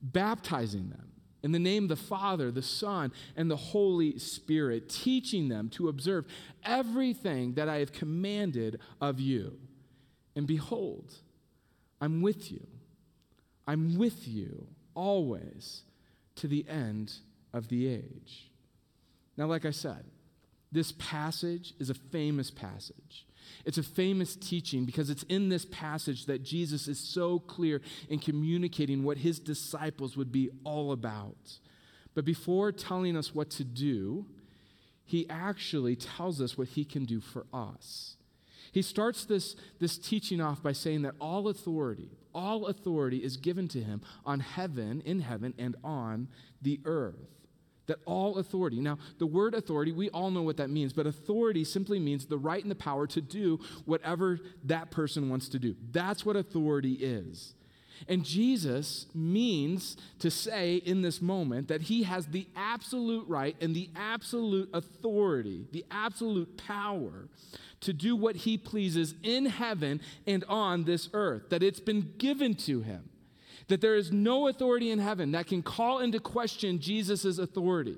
baptizing 0.00 0.90
them 0.90 1.05
in 1.46 1.52
the 1.52 1.60
name 1.60 1.84
of 1.84 1.88
the 1.90 1.94
Father, 1.94 2.50
the 2.50 2.60
Son, 2.60 3.12
and 3.36 3.48
the 3.48 3.56
Holy 3.56 4.18
Spirit, 4.18 4.88
teaching 4.88 5.48
them 5.48 5.68
to 5.68 5.88
observe 5.88 6.24
everything 6.64 7.54
that 7.54 7.68
I 7.68 7.76
have 7.76 7.92
commanded 7.92 8.80
of 9.00 9.20
you. 9.20 9.56
And 10.34 10.44
behold, 10.44 11.14
I'm 12.00 12.20
with 12.20 12.50
you. 12.50 12.66
I'm 13.64 13.96
with 13.96 14.26
you 14.26 14.66
always 14.96 15.82
to 16.34 16.48
the 16.48 16.66
end 16.68 17.12
of 17.52 17.68
the 17.68 17.86
age. 17.86 18.50
Now, 19.36 19.46
like 19.46 19.64
I 19.64 19.70
said, 19.70 20.04
this 20.72 20.90
passage 20.98 21.74
is 21.78 21.90
a 21.90 21.94
famous 21.94 22.50
passage. 22.50 23.24
It's 23.64 23.78
a 23.78 23.82
famous 23.82 24.36
teaching 24.36 24.84
because 24.84 25.10
it's 25.10 25.24
in 25.24 25.48
this 25.48 25.64
passage 25.66 26.26
that 26.26 26.42
Jesus 26.42 26.88
is 26.88 26.98
so 26.98 27.38
clear 27.38 27.80
in 28.08 28.18
communicating 28.18 29.02
what 29.02 29.18
his 29.18 29.38
disciples 29.38 30.16
would 30.16 30.32
be 30.32 30.50
all 30.64 30.92
about. 30.92 31.58
But 32.14 32.24
before 32.24 32.72
telling 32.72 33.16
us 33.16 33.34
what 33.34 33.50
to 33.50 33.64
do, 33.64 34.26
he 35.04 35.28
actually 35.28 35.96
tells 35.96 36.40
us 36.40 36.56
what 36.58 36.68
he 36.68 36.84
can 36.84 37.04
do 37.04 37.20
for 37.20 37.46
us. 37.52 38.16
He 38.72 38.82
starts 38.82 39.24
this, 39.24 39.54
this 39.78 39.96
teaching 39.96 40.40
off 40.40 40.62
by 40.62 40.72
saying 40.72 41.02
that 41.02 41.14
all 41.20 41.48
authority, 41.48 42.10
all 42.34 42.66
authority 42.66 43.18
is 43.18 43.36
given 43.36 43.68
to 43.68 43.80
him 43.80 44.02
on 44.24 44.40
heaven, 44.40 45.02
in 45.04 45.20
heaven, 45.20 45.54
and 45.58 45.76
on 45.84 46.28
the 46.60 46.80
earth 46.84 47.35
that 47.86 47.98
all 48.04 48.38
authority. 48.38 48.80
Now, 48.80 48.98
the 49.18 49.26
word 49.26 49.54
authority, 49.54 49.92
we 49.92 50.10
all 50.10 50.30
know 50.30 50.42
what 50.42 50.56
that 50.56 50.70
means, 50.70 50.92
but 50.92 51.06
authority 51.06 51.64
simply 51.64 51.98
means 51.98 52.26
the 52.26 52.38
right 52.38 52.62
and 52.62 52.70
the 52.70 52.76
power 52.76 53.06
to 53.08 53.20
do 53.20 53.60
whatever 53.84 54.40
that 54.64 54.90
person 54.90 55.28
wants 55.28 55.48
to 55.50 55.58
do. 55.58 55.76
That's 55.92 56.24
what 56.24 56.36
authority 56.36 56.94
is. 56.94 57.54
And 58.08 58.24
Jesus 58.24 59.06
means 59.14 59.96
to 60.18 60.30
say 60.30 60.76
in 60.76 61.02
this 61.02 61.22
moment 61.22 61.68
that 61.68 61.82
he 61.82 62.02
has 62.02 62.26
the 62.26 62.46
absolute 62.54 63.26
right 63.28 63.56
and 63.60 63.74
the 63.74 63.88
absolute 63.96 64.68
authority, 64.74 65.66
the 65.72 65.84
absolute 65.90 66.58
power 66.58 67.28
to 67.80 67.92
do 67.92 68.14
what 68.16 68.36
he 68.36 68.58
pleases 68.58 69.14
in 69.22 69.46
heaven 69.46 70.00
and 70.26 70.44
on 70.44 70.84
this 70.84 71.08
earth, 71.12 71.48
that 71.50 71.62
it's 71.62 71.80
been 71.80 72.12
given 72.18 72.54
to 72.54 72.82
him. 72.82 73.08
That 73.68 73.80
there 73.80 73.96
is 73.96 74.12
no 74.12 74.48
authority 74.48 74.90
in 74.90 74.98
heaven 74.98 75.32
that 75.32 75.46
can 75.46 75.62
call 75.62 75.98
into 75.98 76.20
question 76.20 76.78
Jesus' 76.78 77.38
authority. 77.38 77.96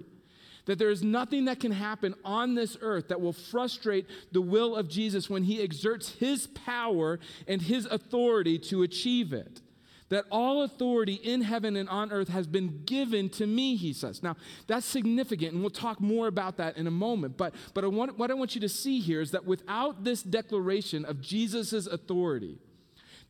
That 0.66 0.78
there 0.78 0.90
is 0.90 1.02
nothing 1.02 1.46
that 1.46 1.60
can 1.60 1.72
happen 1.72 2.14
on 2.24 2.54
this 2.54 2.76
earth 2.82 3.08
that 3.08 3.20
will 3.20 3.32
frustrate 3.32 4.06
the 4.32 4.42
will 4.42 4.76
of 4.76 4.88
Jesus 4.88 5.30
when 5.30 5.44
he 5.44 5.62
exerts 5.62 6.10
his 6.10 6.46
power 6.48 7.18
and 7.46 7.62
his 7.62 7.86
authority 7.86 8.58
to 8.60 8.82
achieve 8.82 9.32
it. 9.32 9.62
That 10.10 10.24
all 10.30 10.62
authority 10.62 11.14
in 11.14 11.42
heaven 11.42 11.76
and 11.76 11.88
on 11.88 12.12
earth 12.12 12.28
has 12.28 12.46
been 12.46 12.82
given 12.84 13.28
to 13.30 13.46
me, 13.46 13.76
he 13.76 13.92
says. 13.92 14.22
Now, 14.22 14.36
that's 14.66 14.86
significant, 14.86 15.52
and 15.52 15.60
we'll 15.60 15.70
talk 15.70 16.00
more 16.00 16.26
about 16.28 16.56
that 16.56 16.78
in 16.78 16.86
a 16.86 16.90
moment. 16.90 17.36
But, 17.36 17.54
but 17.74 17.84
I 17.84 17.88
want, 17.88 18.18
what 18.18 18.30
I 18.30 18.34
want 18.34 18.54
you 18.54 18.60
to 18.62 18.70
see 18.70 19.00
here 19.00 19.20
is 19.20 19.32
that 19.32 19.44
without 19.44 20.04
this 20.04 20.22
declaration 20.22 21.04
of 21.04 21.20
Jesus' 21.20 21.86
authority, 21.86 22.58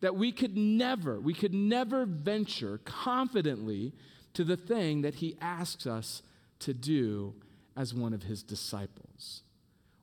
that 0.01 0.17
we 0.17 0.33
could 0.33 0.57
never, 0.57 1.21
we 1.21 1.35
could 1.35 1.55
never 1.55 2.07
venture 2.07 2.79
confidently 2.85 3.93
to 4.35 4.45
the 4.45 4.57
thing 4.57 5.03
that 5.03 5.17
he 5.17 5.37
asks 5.41 5.87
us 5.87 6.23
to 6.61 6.75
do 6.75 7.35
as 7.77 7.95
one 7.95 8.13
of 8.13 8.25
his 8.25 8.43
disciples, 8.43 9.43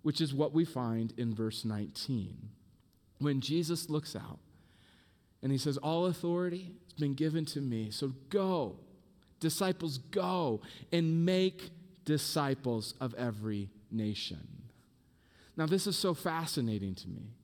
which 0.01 0.21
is 0.21 0.33
what 0.33 0.53
we 0.53 0.65
find 0.65 1.13
in 1.17 1.33
verse 1.33 1.65
19. 1.65 2.49
When 3.19 3.41
Jesus 3.41 3.89
looks 3.89 4.15
out 4.15 4.39
and 5.41 5.51
he 5.51 5.57
says, 5.57 5.77
All 5.77 6.07
authority 6.07 6.71
has 6.85 6.93
been 6.99 7.13
given 7.13 7.45
to 7.45 7.61
me, 7.61 7.91
so 7.91 8.13
go, 8.29 8.77
disciples, 9.39 9.97
go 9.97 10.61
and 10.91 11.25
make 11.25 11.69
disciples 12.03 12.93
of 12.99 13.13
every 13.15 13.69
nation. 13.91 14.47
Now, 15.57 15.65
this 15.65 15.87
is 15.87 15.97
so 15.97 16.13
fascinating 16.13 16.95
to 16.95 17.07
me 17.07 17.34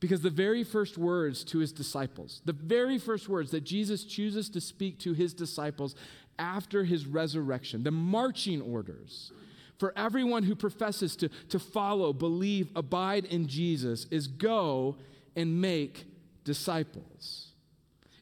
because 0.00 0.22
the 0.22 0.30
very 0.30 0.64
first 0.64 0.96
words 0.98 1.44
to 1.44 1.58
his 1.58 1.72
disciples, 1.72 2.40
the 2.44 2.54
very 2.54 2.98
first 2.98 3.28
words 3.28 3.50
that 3.50 3.64
Jesus 3.64 4.04
chooses 4.04 4.48
to 4.50 4.60
speak 4.60 4.98
to 5.00 5.12
his 5.12 5.34
disciples 5.34 5.94
after 6.38 6.84
his 6.84 7.06
resurrection, 7.06 7.82
the 7.82 7.90
marching 7.90 8.62
orders 8.62 9.30
for 9.78 9.94
everyone 9.96 10.42
who 10.42 10.54
professes 10.54 11.16
to, 11.16 11.28
to 11.48 11.58
follow, 11.58 12.12
believe, 12.12 12.68
abide 12.76 13.24
in 13.24 13.46
Jesus 13.46 14.06
is 14.10 14.26
go 14.26 14.96
and 15.34 15.60
make 15.60 16.04
disciples. 16.44 17.48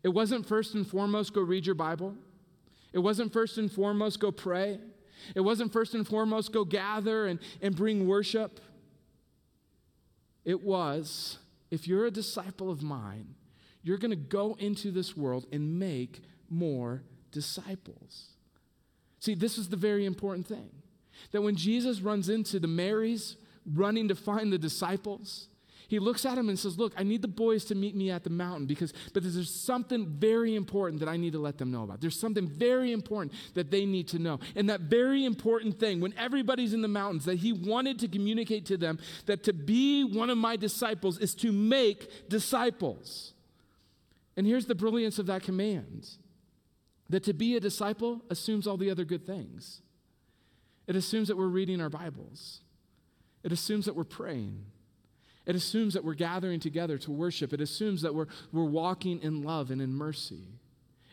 It 0.04 0.10
wasn't 0.10 0.46
first 0.46 0.74
and 0.74 0.86
foremost 0.86 1.34
go 1.34 1.40
read 1.40 1.66
your 1.66 1.74
Bible. 1.74 2.14
It 2.92 3.00
wasn't 3.00 3.32
first 3.32 3.58
and 3.58 3.70
foremost 3.70 4.20
go 4.20 4.30
pray. 4.30 4.78
It 5.34 5.40
wasn't 5.40 5.72
first 5.72 5.94
and 5.94 6.06
foremost 6.06 6.52
go 6.52 6.64
gather 6.64 7.26
and, 7.26 7.40
and 7.60 7.74
bring 7.74 8.06
worship. 8.06 8.60
It 10.44 10.62
was 10.62 11.38
if 11.70 11.86
you're 11.86 12.06
a 12.06 12.10
disciple 12.10 12.70
of 12.70 12.82
mine, 12.82 13.34
you're 13.82 13.98
going 13.98 14.10
to 14.10 14.16
go 14.16 14.56
into 14.58 14.90
this 14.90 15.16
world 15.16 15.46
and 15.52 15.78
make 15.78 16.22
more 16.48 17.02
disciples. 17.30 18.30
See, 19.20 19.34
this 19.34 19.58
is 19.58 19.68
the 19.68 19.76
very 19.76 20.04
important 20.04 20.46
thing 20.46 20.70
that 21.32 21.42
when 21.42 21.56
Jesus 21.56 22.00
runs 22.00 22.28
into 22.28 22.60
the 22.60 22.68
Marys 22.68 23.36
running 23.66 24.08
to 24.08 24.14
find 24.14 24.52
the 24.52 24.58
disciples, 24.58 25.48
he 25.88 25.98
looks 25.98 26.26
at 26.26 26.36
him 26.36 26.50
and 26.50 26.58
says, 26.58 26.78
Look, 26.78 26.92
I 26.98 27.02
need 27.02 27.22
the 27.22 27.28
boys 27.28 27.64
to 27.66 27.74
meet 27.74 27.96
me 27.96 28.10
at 28.10 28.22
the 28.22 28.28
mountain 28.28 28.66
because 28.66 28.92
but 29.14 29.22
there's 29.22 29.50
something 29.50 30.06
very 30.06 30.54
important 30.54 31.00
that 31.00 31.08
I 31.08 31.16
need 31.16 31.32
to 31.32 31.38
let 31.38 31.56
them 31.56 31.70
know 31.70 31.82
about. 31.82 32.02
There's 32.02 32.18
something 32.20 32.46
very 32.46 32.92
important 32.92 33.32
that 33.54 33.70
they 33.70 33.86
need 33.86 34.06
to 34.08 34.18
know. 34.18 34.38
And 34.54 34.68
that 34.68 34.82
very 34.82 35.24
important 35.24 35.80
thing, 35.80 36.00
when 36.00 36.12
everybody's 36.18 36.74
in 36.74 36.82
the 36.82 36.88
mountains, 36.88 37.24
that 37.24 37.38
he 37.38 37.54
wanted 37.54 37.98
to 38.00 38.08
communicate 38.08 38.66
to 38.66 38.76
them 38.76 38.98
that 39.24 39.44
to 39.44 39.54
be 39.54 40.04
one 40.04 40.28
of 40.28 40.36
my 40.36 40.56
disciples 40.56 41.18
is 41.18 41.34
to 41.36 41.52
make 41.52 42.28
disciples. 42.28 43.32
And 44.36 44.46
here's 44.46 44.66
the 44.66 44.74
brilliance 44.74 45.18
of 45.18 45.26
that 45.26 45.42
command 45.42 46.06
that 47.08 47.24
to 47.24 47.32
be 47.32 47.56
a 47.56 47.60
disciple 47.60 48.20
assumes 48.28 48.66
all 48.66 48.76
the 48.76 48.90
other 48.90 49.06
good 49.06 49.26
things. 49.26 49.80
It 50.86 50.96
assumes 50.96 51.28
that 51.28 51.38
we're 51.38 51.46
reading 51.46 51.80
our 51.80 51.88
Bibles. 51.88 52.60
It 53.42 53.52
assumes 53.52 53.86
that 53.86 53.96
we're 53.96 54.04
praying. 54.04 54.66
It 55.48 55.56
assumes 55.56 55.94
that 55.94 56.04
we're 56.04 56.14
gathering 56.14 56.60
together 56.60 56.98
to 56.98 57.10
worship. 57.10 57.54
It 57.54 57.62
assumes 57.62 58.02
that 58.02 58.14
we're, 58.14 58.26
we're 58.52 58.64
walking 58.64 59.20
in 59.22 59.42
love 59.42 59.70
and 59.70 59.80
in 59.80 59.94
mercy. 59.94 60.44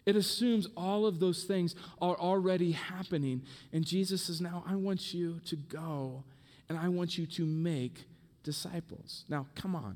It 0.05 0.17
assumes 0.17 0.67
all 0.75 1.05
of 1.05 1.19
those 1.19 1.45
things 1.45 1.73
are 2.01 2.17
already 2.17 2.73
happening. 2.73 3.43
And 3.71 3.85
Jesus 3.85 4.23
says, 4.23 4.41
Now 4.41 4.65
I 4.67 4.75
want 4.75 5.13
you 5.13 5.39
to 5.45 5.55
go 5.55 6.25
and 6.67 6.77
I 6.77 6.89
want 6.89 7.17
you 7.17 7.25
to 7.25 7.45
make 7.45 8.05
disciples. 8.43 9.23
Now, 9.29 9.47
come 9.55 9.73
on. 9.73 9.95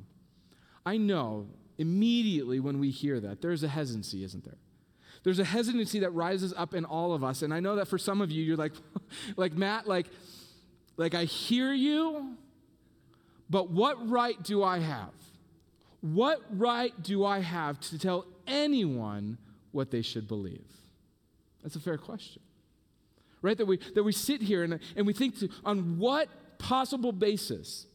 I 0.86 0.96
know 0.96 1.48
immediately 1.77 2.62
when 2.62 2.79
we 2.79 2.91
hear 2.91 3.19
that, 3.19 3.41
there's 3.41 3.63
a 3.63 3.67
hesitancy, 3.67 4.24
isn't 4.24 4.46
there? 4.46 4.58
There's 5.24 5.39
a 5.39 5.43
hesitancy 5.43 6.00
that 6.00 6.12
rises 6.12 6.53
up 6.55 6.74
in 6.74 6.86
all 6.86 7.13
of 7.13 7.25
us. 7.25 7.41
And 7.41 7.53
I 7.53 7.60
know 7.60 7.75
that 7.75 7.89
for 7.89 7.98
some 7.98 8.22
of 8.22 8.31
you, 8.31 8.41
you're 8.41 8.55
like, 8.55 8.72
like 9.36 9.51
Matt, 9.51 9.86
like, 9.86 10.08
like 10.96 11.13
I 11.13 11.25
hear 11.25 11.74
you, 11.74 12.38
but 13.50 13.72
what 13.72 14.10
right 14.10 14.41
do 14.44 14.63
I 14.63 14.79
have? 14.79 15.13
What 16.01 16.41
right 16.51 16.94
do 17.01 17.25
I 17.25 17.39
have 17.39 17.79
to 17.82 18.00
tell 18.00 18.25
anyone 18.48 19.38
what 19.72 19.91
they 19.91 20.01
should 20.01 20.27
believe? 20.27 20.65
That's 21.63 21.75
a 21.75 21.79
fair 21.79 21.98
question. 21.98 22.41
Right? 23.41 23.58
That 23.58 23.65
we, 23.65 23.79
that 23.96 24.03
we 24.03 24.12
sit 24.12 24.41
here 24.41 24.63
and, 24.63 24.79
and 24.96 25.08
we 25.08 25.13
think 25.13 25.39
to, 25.39 25.50
on 25.65 25.98
what 25.98 26.29
possible 26.58 27.12
basis 27.12 27.86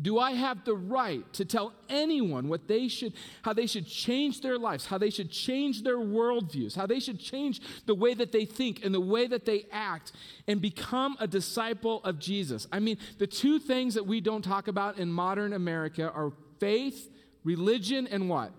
do 0.00 0.18
I 0.18 0.32
have 0.32 0.64
the 0.64 0.74
right 0.74 1.30
to 1.34 1.44
tell 1.44 1.72
anyone 1.88 2.48
what 2.48 2.68
they 2.68 2.88
should, 2.88 3.14
how 3.42 3.52
they 3.52 3.66
should 3.66 3.86
change 3.86 4.40
their 4.40 4.58
lives, 4.58 4.86
how 4.86 4.98
they 4.98 5.10
should 5.10 5.30
change 5.30 5.82
their 5.82 5.98
worldviews, 5.98 6.76
how 6.76 6.86
they 6.86 7.00
should 7.00 7.18
change 7.18 7.60
the 7.86 7.94
way 7.94 8.14
that 8.14 8.30
they 8.30 8.44
think 8.44 8.84
and 8.84 8.94
the 8.94 9.00
way 9.00 9.26
that 9.26 9.44
they 9.44 9.66
act 9.72 10.12
and 10.46 10.60
become 10.60 11.16
a 11.18 11.26
disciple 11.26 12.02
of 12.04 12.18
Jesus? 12.18 12.66
I 12.70 12.78
mean, 12.78 12.98
the 13.18 13.26
two 13.26 13.58
things 13.58 13.94
that 13.94 14.06
we 14.06 14.20
don't 14.20 14.42
talk 14.42 14.68
about 14.68 14.98
in 14.98 15.10
modern 15.10 15.52
America 15.52 16.10
are 16.10 16.32
faith, 16.60 17.10
religion, 17.42 18.06
and 18.06 18.28
what? 18.28 18.52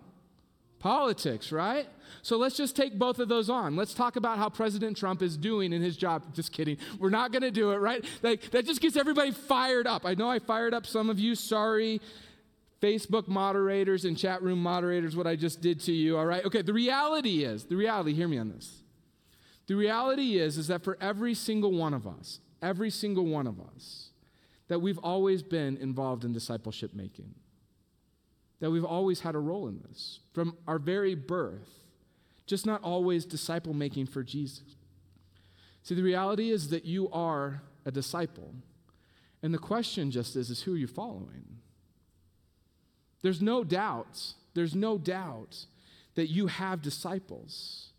Politics, 0.79 1.51
right? 1.51 1.87
So 2.21 2.37
let's 2.37 2.55
just 2.55 2.75
take 2.75 2.97
both 2.97 3.19
of 3.19 3.27
those 3.27 3.49
on. 3.49 3.75
Let's 3.75 3.93
talk 3.93 4.15
about 4.15 4.37
how 4.37 4.49
President 4.49 4.97
Trump 4.97 5.21
is 5.21 5.37
doing 5.37 5.73
in 5.73 5.81
his 5.81 5.97
job. 5.97 6.33
Just 6.33 6.51
kidding. 6.51 6.77
We're 6.99 7.09
not 7.09 7.31
going 7.31 7.41
to 7.41 7.51
do 7.51 7.71
it, 7.71 7.77
right? 7.77 8.03
Like 8.23 8.49
that 8.51 8.65
just 8.65 8.81
gets 8.81 8.95
everybody 8.95 9.31
fired 9.31 9.87
up. 9.87 10.05
I 10.05 10.15
know 10.15 10.29
I 10.29 10.39
fired 10.39 10.73
up 10.73 10.85
some 10.85 11.09
of 11.09 11.19
you. 11.19 11.35
Sorry. 11.35 12.01
Facebook 12.81 13.27
moderators 13.27 14.05
and 14.05 14.17
chat 14.17 14.41
room 14.41 14.63
moderators, 14.63 15.15
what 15.15 15.27
I 15.27 15.35
just 15.35 15.59
did 15.59 15.81
to 15.81 15.91
you, 15.91 16.17
all 16.17 16.25
right? 16.25 16.45
Okay, 16.45 16.61
the 16.61 16.71
reality 16.71 17.43
is, 17.43 17.65
the 17.65 17.75
reality, 17.75 18.13
hear 18.13 18.27
me 18.27 18.37
on 18.37 18.49
this. 18.49 18.83
The 19.67 19.75
reality 19.75 20.37
is, 20.37 20.57
is 20.57 20.67
that 20.67 20.83
for 20.83 20.97
every 21.01 21.33
single 21.33 21.73
one 21.73 21.93
of 21.93 22.07
us, 22.07 22.39
every 22.61 22.89
single 22.89 23.25
one 23.25 23.47
of 23.47 23.59
us, 23.59 24.11
that 24.69 24.79
we've 24.79 24.97
always 24.99 25.43
been 25.43 25.75
involved 25.77 26.23
in 26.23 26.31
discipleship 26.31 26.93
making 26.93 27.35
that 28.59 28.71
we've 28.71 28.85
always 28.85 29.21
had 29.21 29.35
a 29.35 29.39
role 29.39 29.67
in 29.67 29.79
this 29.87 30.19
from 30.33 30.57
our 30.67 30.79
very 30.79 31.15
birth, 31.15 31.69
just 32.45 32.65
not 32.65 32.83
always 32.83 33.25
disciple 33.25 33.73
making 33.73 34.05
for 34.05 34.23
Jesus. 34.23 34.63
See, 35.83 35.95
the 35.95 36.03
reality 36.03 36.51
is 36.51 36.69
that 36.69 36.85
you 36.85 37.09
are 37.11 37.61
a 37.85 37.91
disciple. 37.91 38.53
And 39.41 39.53
the 39.53 39.59
question 39.59 40.11
just 40.11 40.35
is, 40.35 40.49
is 40.49 40.63
who 40.63 40.73
are 40.73 40.77
you 40.77 40.87
following? 40.87 41.45
There's 43.21 43.41
no 43.41 43.63
doubt, 43.63 44.33
there's 44.53 44.75
no 44.75 44.97
doubt 44.97 45.65
that 46.15 46.27
you 46.27 46.47
have 46.47 46.81
disciples, 46.81 47.91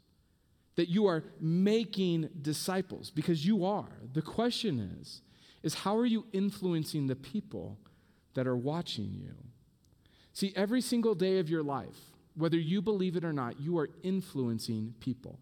that 0.76 0.88
you 0.88 1.06
are 1.06 1.24
making 1.40 2.28
disciples, 2.42 3.10
because 3.10 3.46
you 3.46 3.64
are. 3.64 3.88
The 4.12 4.22
question 4.22 4.96
is, 5.00 5.22
is 5.62 5.74
how 5.74 5.96
are 5.96 6.06
you 6.06 6.26
influencing 6.32 7.06
the 7.06 7.16
people 7.16 7.78
that 8.34 8.46
are 8.46 8.56
watching 8.56 9.12
you? 9.12 9.34
See, 10.32 10.52
every 10.56 10.80
single 10.80 11.14
day 11.14 11.38
of 11.38 11.48
your 11.48 11.62
life, 11.62 11.96
whether 12.36 12.58
you 12.58 12.80
believe 12.80 13.16
it 13.16 13.24
or 13.24 13.32
not, 13.32 13.60
you 13.60 13.78
are 13.78 13.90
influencing 14.02 14.94
people. 15.00 15.38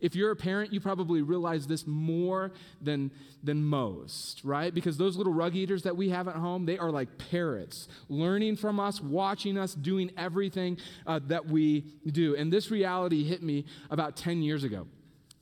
If 0.00 0.14
you're 0.14 0.30
a 0.30 0.36
parent, 0.36 0.72
you 0.72 0.80
probably 0.80 1.22
realize 1.22 1.66
this 1.66 1.86
more 1.86 2.52
than, 2.80 3.10
than 3.42 3.64
most, 3.64 4.44
right? 4.44 4.72
Because 4.72 4.96
those 4.96 5.16
little 5.16 5.32
rug 5.32 5.56
eaters 5.56 5.82
that 5.82 5.96
we 5.96 6.10
have 6.10 6.28
at 6.28 6.36
home, 6.36 6.66
they 6.66 6.78
are 6.78 6.90
like 6.90 7.08
parrots, 7.30 7.88
learning 8.08 8.56
from 8.56 8.78
us, 8.78 9.00
watching 9.00 9.58
us, 9.58 9.74
doing 9.74 10.10
everything 10.16 10.78
uh, 11.06 11.18
that 11.26 11.46
we 11.46 11.84
do. 12.06 12.36
And 12.36 12.52
this 12.52 12.70
reality 12.70 13.24
hit 13.24 13.42
me 13.42 13.64
about 13.90 14.16
10 14.16 14.42
years 14.42 14.62
ago. 14.62 14.86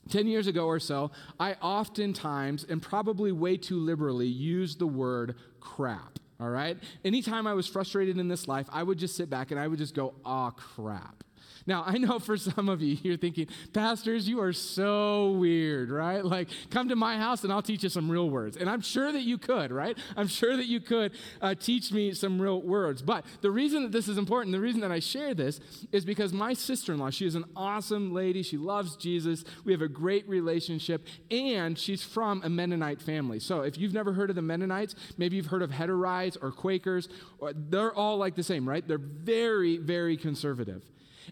10 0.08 0.28
years 0.28 0.46
ago 0.46 0.66
or 0.66 0.78
so, 0.78 1.10
I 1.38 1.54
oftentimes, 1.54 2.64
and 2.64 2.80
probably 2.80 3.32
way 3.32 3.56
too 3.56 3.78
liberally, 3.78 4.28
used 4.28 4.78
the 4.78 4.86
word 4.86 5.34
crap 5.60 6.20
all 6.40 6.48
right? 6.48 6.76
Anytime 7.04 7.46
I 7.46 7.54
was 7.54 7.66
frustrated 7.66 8.18
in 8.18 8.28
this 8.28 8.46
life, 8.46 8.68
I 8.72 8.82
would 8.82 8.98
just 8.98 9.16
sit 9.16 9.30
back 9.30 9.50
and 9.50 9.60
I 9.60 9.66
would 9.68 9.78
just 9.78 9.94
go, 9.94 10.14
oh, 10.24 10.52
crap. 10.56 11.24
Now, 11.66 11.82
I 11.84 11.98
know 11.98 12.18
for 12.18 12.36
some 12.36 12.68
of 12.68 12.80
you, 12.80 12.96
you're 13.02 13.16
thinking, 13.16 13.48
Pastors, 13.72 14.28
you 14.28 14.40
are 14.40 14.52
so 14.52 15.32
weird, 15.32 15.90
right? 15.90 16.24
Like, 16.24 16.48
come 16.70 16.88
to 16.88 16.96
my 16.96 17.16
house 17.16 17.42
and 17.44 17.52
I'll 17.52 17.62
teach 17.62 17.82
you 17.82 17.88
some 17.88 18.10
real 18.10 18.30
words. 18.30 18.56
And 18.56 18.70
I'm 18.70 18.80
sure 18.80 19.10
that 19.10 19.22
you 19.22 19.36
could, 19.36 19.72
right? 19.72 19.98
I'm 20.16 20.28
sure 20.28 20.56
that 20.56 20.66
you 20.66 20.80
could 20.80 21.12
uh, 21.42 21.54
teach 21.54 21.92
me 21.92 22.14
some 22.14 22.40
real 22.40 22.62
words. 22.62 23.02
But 23.02 23.24
the 23.40 23.50
reason 23.50 23.82
that 23.82 23.92
this 23.92 24.06
is 24.08 24.16
important, 24.16 24.52
the 24.52 24.60
reason 24.60 24.80
that 24.82 24.92
I 24.92 25.00
share 25.00 25.34
this, 25.34 25.60
is 25.92 26.04
because 26.04 26.32
my 26.32 26.52
sister 26.52 26.92
in 26.92 27.00
law, 27.00 27.10
she 27.10 27.26
is 27.26 27.34
an 27.34 27.44
awesome 27.56 28.14
lady. 28.14 28.42
She 28.42 28.56
loves 28.56 28.96
Jesus. 28.96 29.44
We 29.64 29.72
have 29.72 29.82
a 29.82 29.88
great 29.88 30.28
relationship. 30.28 31.06
And 31.30 31.78
she's 31.78 32.02
from 32.02 32.42
a 32.44 32.48
Mennonite 32.48 33.02
family. 33.02 33.40
So 33.40 33.62
if 33.62 33.76
you've 33.76 33.94
never 33.94 34.12
heard 34.12 34.30
of 34.30 34.36
the 34.36 34.42
Mennonites, 34.42 34.94
maybe 35.18 35.36
you've 35.36 35.46
heard 35.46 35.62
of 35.62 35.70
Hutterites 35.70 36.36
or 36.40 36.52
Quakers, 36.52 37.08
or, 37.38 37.52
they're 37.54 37.94
all 37.94 38.18
like 38.18 38.36
the 38.36 38.42
same, 38.42 38.68
right? 38.68 38.86
They're 38.86 38.98
very, 38.98 39.78
very 39.78 40.16
conservative. 40.16 40.82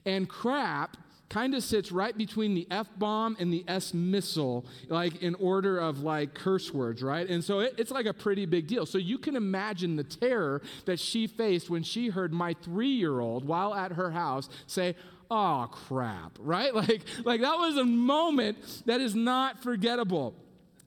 And 0.04 0.28
crap 0.28 0.96
kind 1.28 1.54
of 1.54 1.64
sits 1.64 1.90
right 1.90 2.16
between 2.16 2.54
the 2.54 2.66
F 2.70 2.88
bomb 2.96 3.36
and 3.40 3.52
the 3.52 3.64
S 3.66 3.92
missile, 3.92 4.64
like 4.88 5.22
in 5.22 5.34
order 5.36 5.78
of 5.78 6.00
like 6.00 6.34
curse 6.34 6.72
words, 6.72 7.02
right? 7.02 7.28
And 7.28 7.42
so 7.42 7.60
it, 7.60 7.74
it's 7.76 7.90
like 7.90 8.06
a 8.06 8.14
pretty 8.14 8.46
big 8.46 8.66
deal. 8.66 8.86
So 8.86 8.98
you 8.98 9.18
can 9.18 9.34
imagine 9.34 9.96
the 9.96 10.04
terror 10.04 10.62
that 10.84 11.00
she 11.00 11.26
faced 11.26 11.68
when 11.70 11.82
she 11.82 12.08
heard 12.08 12.32
my 12.32 12.54
three 12.62 12.94
year 12.94 13.20
old 13.20 13.44
while 13.46 13.74
at 13.74 13.92
her 13.92 14.10
house 14.10 14.48
say, 14.66 14.94
Oh 15.30 15.68
crap, 15.72 16.36
right? 16.38 16.74
Like, 16.74 17.02
like 17.24 17.40
that 17.40 17.58
was 17.58 17.76
a 17.76 17.84
moment 17.84 18.82
that 18.86 19.00
is 19.00 19.14
not 19.14 19.62
forgettable. 19.62 20.34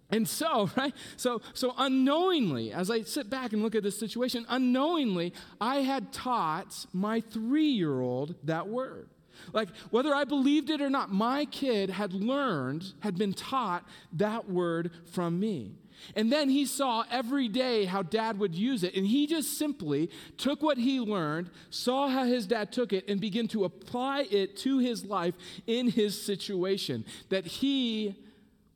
And 0.09 0.27
so, 0.27 0.69
right? 0.77 0.93
So, 1.15 1.41
so 1.53 1.73
unknowingly, 1.77 2.71
as 2.71 2.89
I 2.89 3.01
sit 3.01 3.29
back 3.29 3.53
and 3.53 3.61
look 3.61 3.75
at 3.75 3.83
this 3.83 3.99
situation, 3.99 4.45
unknowingly, 4.49 5.33
I 5.59 5.77
had 5.77 6.13
taught 6.13 6.85
my 6.93 7.21
three 7.21 7.69
year 7.69 7.99
old 7.99 8.35
that 8.43 8.67
word. 8.67 9.09
Like, 9.53 9.69
whether 9.91 10.15
I 10.15 10.23
believed 10.23 10.71
it 10.71 10.81
or 10.81 10.89
not, 10.89 11.11
my 11.11 11.45
kid 11.45 11.91
had 11.91 12.11
learned, 12.11 12.93
had 13.01 13.17
been 13.17 13.33
taught 13.33 13.87
that 14.13 14.49
word 14.49 14.91
from 15.11 15.39
me. 15.39 15.75
And 16.15 16.31
then 16.31 16.49
he 16.49 16.65
saw 16.65 17.03
every 17.09 17.47
day 17.47 17.85
how 17.85 18.03
dad 18.03 18.39
would 18.39 18.55
use 18.55 18.83
it. 18.83 18.95
And 18.95 19.05
he 19.05 19.27
just 19.27 19.57
simply 19.57 20.09
took 20.37 20.61
what 20.61 20.77
he 20.77 20.99
learned, 20.99 21.49
saw 21.69 22.07
how 22.07 22.25
his 22.25 22.47
dad 22.47 22.71
took 22.71 22.93
it, 22.93 23.07
and 23.07 23.19
began 23.19 23.47
to 23.49 23.65
apply 23.65 24.27
it 24.29 24.57
to 24.57 24.79
his 24.79 25.05
life 25.05 25.35
in 25.65 25.89
his 25.89 26.19
situation. 26.19 27.05
That 27.29 27.45
he 27.45 28.15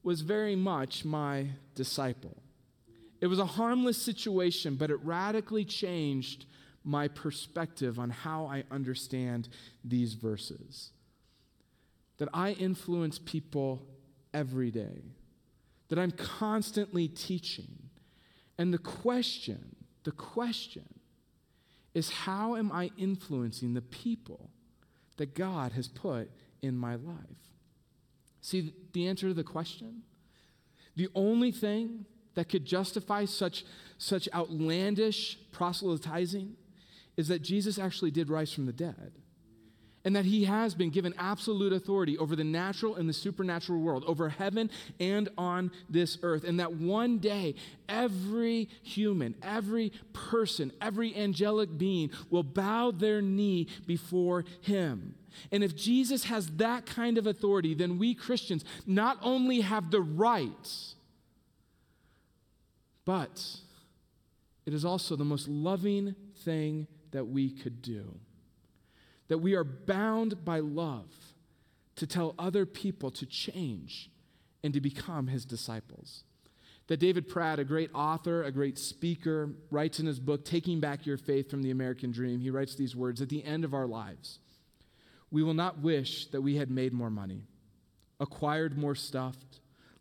was 0.04 0.22
very 0.22 0.56
much 0.56 1.06
my 1.06 1.48
disciple. 1.76 2.38
It 3.20 3.28
was 3.28 3.40
a 3.40 3.46
harmless 3.46 4.02
situation, 4.02 4.76
but 4.76 4.90
it 4.90 5.00
radically 5.04 5.64
changed 5.64 6.46
my 6.84 7.08
perspective 7.08 8.00
on 8.00 8.10
how 8.10 8.46
I 8.46 8.64
understand 8.72 9.48
these 9.84 10.16
verses. 10.16 10.92
That 12.18 12.30
I 12.34 12.52
influence 12.54 13.20
people 13.20 13.82
every 14.34 14.72
day, 14.72 15.04
that 15.90 16.00
I'm 16.00 16.12
constantly 16.12 17.08
teaching. 17.08 17.90
And 18.58 18.74
the 18.74 18.80
question, 18.80 19.76
the 20.04 20.12
question 20.12 20.88
is 21.94 22.10
how 22.10 22.56
am 22.56 22.72
I 22.72 22.92
influencing 22.98 23.74
the 23.74 23.82
people 23.82 24.50
that 25.18 25.36
God 25.36 25.74
has 25.74 25.88
put 25.88 26.32
in 26.62 26.76
my 26.76 26.96
life? 26.96 27.51
See 28.42 28.74
the 28.94 29.08
answer 29.08 29.28
to 29.28 29.34
the 29.34 29.44
question? 29.44 30.02
The 30.96 31.10
only 31.16 31.52
thing 31.52 32.06
that 32.34 32.50
could 32.50 32.66
justify 32.66 33.26
such, 33.26 33.66
such 33.98 34.28
outlandish 34.34 35.38
proselytizing 35.52 36.56
is 37.18 37.28
that 37.28 37.42
Jesus 37.42 37.78
actually 37.78 38.12
did 38.12 38.30
rise 38.30 38.52
from 38.52 38.66
the 38.66 38.74
dead. 38.74 39.14
And 40.04 40.16
that 40.16 40.26
he 40.26 40.46
has 40.46 40.74
been 40.74 40.90
given 40.90 41.14
absolute 41.20 41.74
authority 41.74 42.18
over 42.18 42.36
the 42.36 42.44
natural 42.44 42.96
and 42.96 43.08
the 43.08 43.14
supernatural 43.14 43.80
world, 43.80 44.04
over 44.08 44.30
heaven 44.30 44.72
and 45.00 45.30
on 45.38 45.70
this 45.90 46.18
earth. 46.24 46.44
And 46.44 46.60
that 46.60 46.74
one 46.74 47.20
day, 47.20 47.54
every 47.88 48.68
human, 48.82 49.36
every 49.44 49.92
person, 50.12 50.72
every 50.82 51.16
angelic 51.16 51.78
being 51.78 52.10
will 52.32 52.42
bow 52.42 52.90
their 52.90 53.22
knee 53.22 53.68
before 53.86 54.44
him. 54.62 55.14
And 55.52 55.64
if 55.64 55.76
Jesus 55.76 56.26
has 56.26 56.48
that 56.58 56.86
kind 56.86 57.18
of 57.18 57.28
authority, 57.28 57.74
then 57.74 57.98
we 57.98 58.14
Christians 58.14 58.64
not 58.86 59.18
only 59.22 59.62
have 59.62 59.92
the 59.92 60.02
right, 60.02 60.50
but 63.06 63.58
it 64.66 64.74
is 64.74 64.86
also 64.86 65.16
the 65.16 65.26
most 65.26 65.48
loving 65.48 66.16
thing 66.44 66.88
that 67.12 67.26
we 67.26 67.50
could 67.50 67.82
do. 67.82 68.16
That 69.28 69.40
we 69.40 69.56
are 69.56 69.64
bound 69.64 70.44
by 70.44 70.60
love 70.60 71.10
to 71.96 72.08
tell 72.08 72.36
other 72.38 72.66
people 72.66 73.12
to 73.12 73.26
change 73.26 74.10
and 74.64 74.74
to 74.74 74.82
become 74.82 75.28
his 75.28 75.46
disciples. 75.46 76.24
That 76.88 77.00
David 77.00 77.30
Platt, 77.30 77.60
a 77.60 77.64
great 77.64 77.90
author, 77.94 78.44
a 78.44 78.52
great 78.52 78.78
speaker, 78.78 79.50
writes 79.70 80.00
in 80.00 80.06
his 80.06 80.20
book, 80.20 80.44
Taking 80.44 80.80
Back 80.80 81.06
Your 81.06 81.18
Faith 81.18 81.50
from 81.50 81.62
the 81.62 81.72
American 81.72 82.12
Dream, 82.12 82.40
he 82.40 82.50
writes 82.50 82.76
these 82.76 82.96
words 82.96 83.22
At 83.22 83.30
the 83.30 83.44
end 83.44 83.64
of 83.64 83.74
our 83.74 83.88
lives, 83.88 84.40
we 85.32 85.44
will 85.44 85.54
not 85.54 85.80
wish 85.80 86.28
that 86.28 86.42
we 86.42 86.58
had 86.58 86.70
made 86.70 86.94
more 86.94 87.10
money, 87.10 87.44
acquired 88.20 88.78
more 88.78 88.96
stuff, 88.96 89.38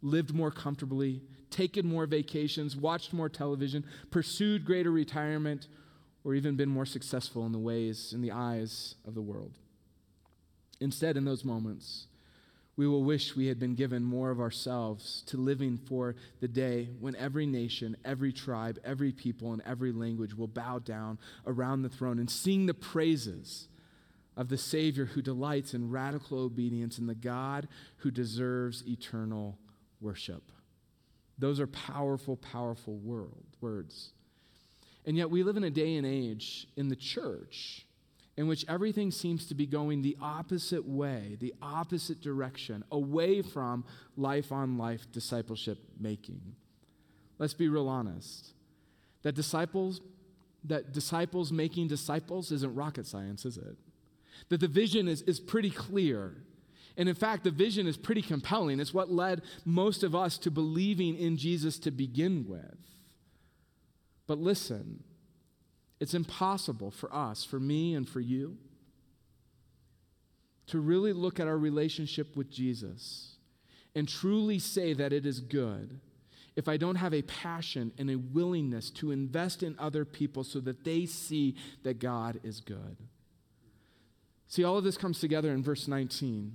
lived 0.03 0.35
more 0.35 0.51
comfortably, 0.51 1.23
taken 1.51 1.87
more 1.87 2.07
vacations, 2.07 2.77
watched 2.77 3.13
more 3.13 3.29
television, 3.29 3.85
pursued 4.11 4.65
greater 4.65 4.91
retirement, 4.91 5.69
or 6.25 6.35
even 6.35 6.57
been 6.57 6.69
more 6.69 6.87
successful 6.87 7.47
in 7.47 7.53
the 7.53 7.59
ways, 7.59 8.13
in 8.13 8.21
the 8.21 8.33
eyes 8.33 8.97
of 9.07 9.15
the 9.15 9.23
world. 9.23 9.57
Instead, 10.81 11.17
in 11.17 11.25
those 11.25 11.45
moments, 11.45 12.07
we 12.77 12.87
will 12.87 13.05
wish 13.05 13.37
we 13.37 13.47
had 13.47 13.59
been 13.59 13.75
given 13.75 14.03
more 14.03 14.31
of 14.31 14.41
ourselves 14.41 15.23
to 15.27 15.37
living 15.37 15.77
for 15.77 16.15
the 16.41 16.49
day 16.49 16.89
when 16.99 17.15
every 17.17 17.45
nation, 17.47 17.97
every 18.05 18.33
tribe, 18.33 18.79
every 18.85 19.13
people, 19.13 19.53
and 19.53 19.63
every 19.67 19.93
language 19.93 20.35
will 20.35 20.47
bow 20.47 20.79
down 20.79 21.19
around 21.47 21.83
the 21.83 21.89
throne 21.89 22.19
and 22.19 22.31
sing 22.31 22.67
the 22.67 22.75
praises 22.75 23.69
of 24.37 24.49
the 24.49 24.59
Savior 24.59 25.07
who 25.07 25.23
delights 25.23 25.75
in 25.75 25.91
radical 25.91 26.39
obedience 26.39 26.99
and 26.99 27.09
the 27.09 27.15
God 27.15 27.69
who 27.99 28.11
deserves 28.11 28.85
eternal 28.87 29.59
worship. 30.01 30.53
Those 31.39 31.61
are 31.61 31.67
powerful, 31.67 32.37
powerful 32.37 32.97
world, 32.97 33.45
words. 33.61 34.13
And 35.07 35.17
yet, 35.17 35.31
we 35.31 35.43
live 35.43 35.57
in 35.57 35.65
a 35.65 35.71
day 35.71 35.97
and 35.97 36.07
age 36.07 36.67
in 36.77 36.89
the 36.89 36.97
church 36.97 37.87
in 38.37 38.47
which 38.47 38.65
everything 38.69 39.11
seems 39.11 39.47
to 39.47 39.55
be 39.55 39.67
going 39.67 40.03
the 40.03 40.17
opposite 40.21 40.87
way, 40.87 41.37
the 41.41 41.55
opposite 41.61 42.21
direction, 42.21 42.85
away 42.91 43.43
from 43.43 43.85
life 44.17 44.53
on 44.53 44.79
life 44.79 45.11
discipleship 45.13 45.79
making. 45.99 46.41
Let's 47.39 47.55
be 47.55 47.69
real 47.69 47.89
honest. 47.89 48.53
That 49.23 49.35
disciples 49.35 50.01
that 50.65 50.93
disciples 50.93 51.51
making 51.51 51.89
disciples 51.89 52.53
isn't 52.53 52.75
rocket 52.75 53.07
science, 53.07 53.47
is 53.47 53.57
it? 53.57 53.77
That 54.49 54.61
the 54.61 54.69
vision 54.69 55.09
is, 55.09 55.23
is 55.23 55.41
pretty 55.41 55.71
clear. 55.71 56.35
And 56.97 57.09
in 57.09 57.15
fact, 57.15 57.45
the 57.45 57.51
vision 57.51 57.87
is 57.87 57.97
pretty 57.97 58.23
compelling. 58.23 58.81
It's 58.81 58.95
what 58.95 59.11
led 59.11 59.43
most 59.65 60.03
of 60.03 60.15
us 60.15 60.39
to 60.39 60.51
believing 60.51 61.17
in 61.17 61.37
Jesus 61.37 61.79
to 61.81 61.91
begin 61.91 62.47
with. 62.49 62.79
But 64.27 64.39
listen, 64.39 65.03
it's 65.99 66.15
impossible 66.15 66.91
for 66.91 67.15
us, 67.15 67.45
for 67.45 67.61
me, 67.61 67.95
and 67.95 68.09
for 68.09 68.21
you 68.21 68.57
to 70.69 70.79
really 70.79 71.13
look 71.13 71.41
at 71.41 71.49
our 71.49 71.59
relationship 71.59 72.37
with 72.37 72.49
Jesus 72.49 73.37
and 73.95 74.09
truly 74.09 74.59
say 74.59 74.93
that 74.93 75.13
it 75.13 75.27
is 75.27 75.41
good 75.41 76.01
if 76.55 76.69
I 76.69 76.77
don't 76.77 76.97
have 76.97 77.13
a 77.13 77.23
passion 77.23 77.93
and 77.99 78.11
a 78.11 78.17
willingness 78.17 78.91
to 78.91 79.11
invest 79.11 79.63
in 79.63 79.75
other 79.79 80.05
people 80.05 80.45
so 80.45 80.61
that 80.61 80.85
they 80.85 81.07
see 81.07 81.57
that 81.83 81.99
God 81.99 82.39
is 82.45 82.61
good. 82.61 82.97
See, 84.51 84.65
all 84.65 84.77
of 84.77 84.83
this 84.83 84.97
comes 84.97 85.21
together 85.21 85.53
in 85.53 85.63
verse 85.63 85.87
19, 85.87 86.53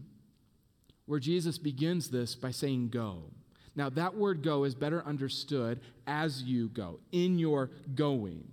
where 1.05 1.19
Jesus 1.19 1.57
begins 1.57 2.09
this 2.09 2.35
by 2.35 2.51
saying, 2.51 2.89
Go. 2.89 3.23
Now, 3.73 3.89
that 3.91 4.15
word 4.15 4.43
go 4.43 4.65
is 4.65 4.75
better 4.75 5.01
understood 5.05 5.79
as 6.05 6.43
you 6.43 6.67
go, 6.67 6.99
in 7.13 7.39
your 7.39 7.71
going. 7.95 8.43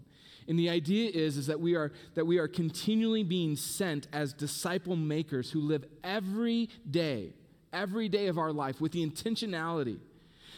And 0.46 0.56
the 0.56 0.70
idea 0.70 1.10
is, 1.10 1.36
is 1.36 1.48
that, 1.48 1.58
we 1.58 1.74
are, 1.74 1.92
that 2.14 2.24
we 2.24 2.38
are 2.38 2.46
continually 2.46 3.24
being 3.24 3.56
sent 3.56 4.06
as 4.12 4.32
disciple 4.32 4.94
makers 4.94 5.50
who 5.50 5.60
live 5.60 5.86
every 6.04 6.68
day, 6.88 7.32
every 7.72 8.08
day 8.08 8.28
of 8.28 8.38
our 8.38 8.52
life 8.52 8.80
with 8.80 8.92
the 8.92 9.04
intentionality 9.04 9.98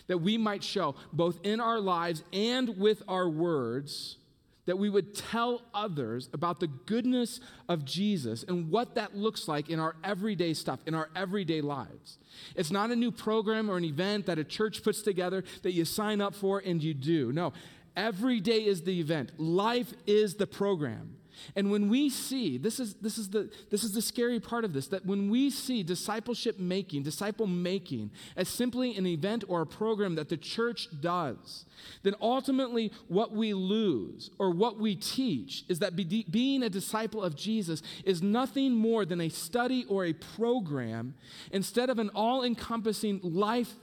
that 0.08 0.18
we 0.18 0.36
might 0.36 0.62
show, 0.62 0.94
both 1.10 1.38
in 1.42 1.58
our 1.58 1.80
lives 1.80 2.22
and 2.34 2.76
with 2.76 3.02
our 3.08 3.30
words, 3.30 4.18
that 4.66 4.78
we 4.78 4.88
would 4.88 5.14
tell 5.14 5.62
others 5.72 6.28
about 6.32 6.60
the 6.60 6.66
goodness 6.66 7.40
of 7.68 7.84
Jesus 7.84 8.44
and 8.46 8.70
what 8.70 8.94
that 8.94 9.16
looks 9.16 9.46
like 9.48 9.68
in 9.68 9.78
our 9.78 9.96
everyday 10.02 10.54
stuff, 10.54 10.80
in 10.86 10.94
our 10.94 11.10
everyday 11.14 11.60
lives. 11.60 12.18
It's 12.56 12.70
not 12.70 12.90
a 12.90 12.96
new 12.96 13.12
program 13.12 13.70
or 13.70 13.76
an 13.76 13.84
event 13.84 14.26
that 14.26 14.38
a 14.38 14.44
church 14.44 14.82
puts 14.82 15.02
together 15.02 15.44
that 15.62 15.72
you 15.72 15.84
sign 15.84 16.20
up 16.20 16.34
for 16.34 16.60
and 16.64 16.82
you 16.82 16.94
do. 16.94 17.32
No, 17.32 17.52
every 17.96 18.40
day 18.40 18.64
is 18.64 18.82
the 18.82 19.00
event, 19.00 19.32
life 19.38 19.92
is 20.06 20.34
the 20.34 20.46
program. 20.46 21.16
And 21.56 21.70
when 21.70 21.88
we 21.88 22.10
see, 22.10 22.58
this 22.58 22.80
is, 22.80 22.94
this, 22.94 23.18
is 23.18 23.30
the, 23.30 23.50
this 23.70 23.84
is 23.84 23.92
the 23.92 24.02
scary 24.02 24.40
part 24.40 24.64
of 24.64 24.72
this, 24.72 24.88
that 24.88 25.06
when 25.06 25.30
we 25.30 25.50
see 25.50 25.82
discipleship 25.82 26.58
making, 26.58 27.02
disciple 27.02 27.46
making, 27.46 28.10
as 28.36 28.48
simply 28.48 28.96
an 28.96 29.06
event 29.06 29.44
or 29.48 29.62
a 29.62 29.66
program 29.66 30.14
that 30.16 30.28
the 30.28 30.36
church 30.36 30.88
does, 31.00 31.64
then 32.02 32.14
ultimately 32.20 32.92
what 33.08 33.32
we 33.32 33.54
lose 33.54 34.30
or 34.38 34.50
what 34.50 34.78
we 34.78 34.94
teach 34.94 35.64
is 35.68 35.78
that 35.80 35.96
be, 35.96 36.26
being 36.30 36.62
a 36.62 36.70
disciple 36.70 37.22
of 37.22 37.36
Jesus 37.36 37.82
is 38.04 38.22
nothing 38.22 38.72
more 38.72 39.04
than 39.04 39.20
a 39.20 39.28
study 39.28 39.84
or 39.88 40.04
a 40.04 40.12
program 40.12 41.14
instead 41.50 41.90
of 41.90 41.98
an 41.98 42.10
all 42.14 42.44
encompassing 42.44 43.20
life 43.22 43.74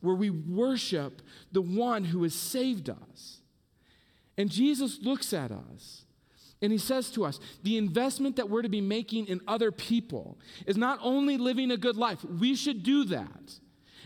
where 0.00 0.14
we 0.14 0.30
worship 0.30 1.22
the 1.52 1.62
one 1.62 2.04
who 2.04 2.22
has 2.22 2.34
saved 2.34 2.88
us. 2.88 3.40
And 4.36 4.50
Jesus 4.50 5.00
looks 5.02 5.32
at 5.32 5.50
us 5.50 6.04
and 6.60 6.72
he 6.72 6.78
says 6.78 7.10
to 7.10 7.24
us 7.24 7.38
the 7.62 7.76
investment 7.76 8.36
that 8.36 8.50
we're 8.50 8.62
to 8.62 8.68
be 8.68 8.80
making 8.80 9.26
in 9.26 9.40
other 9.46 9.70
people 9.70 10.38
is 10.66 10.76
not 10.76 10.98
only 11.02 11.36
living 11.36 11.70
a 11.70 11.76
good 11.76 11.96
life, 11.96 12.24
we 12.24 12.54
should 12.54 12.82
do 12.82 13.04
that. 13.04 13.58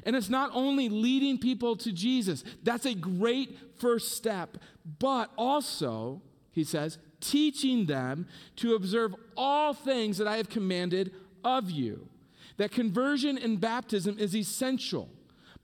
And 0.05 0.17
it's 0.17 0.29
not 0.29 0.51
only 0.53 0.89
leading 0.89 1.39
people 1.39 1.77
to 1.77 1.93
Jesus, 1.93 2.45
that's 2.63 2.87
a 2.87 2.95
great 2.95 3.57
first 3.79 4.13
step, 4.13 4.59
but 4.99 5.31
also, 5.39 6.21
he 6.51 6.65
says, 6.65 6.99
teaching 7.21 7.87
them 7.87 8.27
to 8.57 8.75
observe 8.75 9.15
all 9.37 9.73
things 9.73 10.19
that 10.19 10.27
I 10.27 10.37
have 10.39 10.49
commanded 10.49 11.13
of 11.45 11.71
you. 11.71 12.09
That 12.57 12.73
conversion 12.73 13.39
and 13.39 13.61
baptism 13.61 14.19
is 14.19 14.35
essential, 14.35 15.09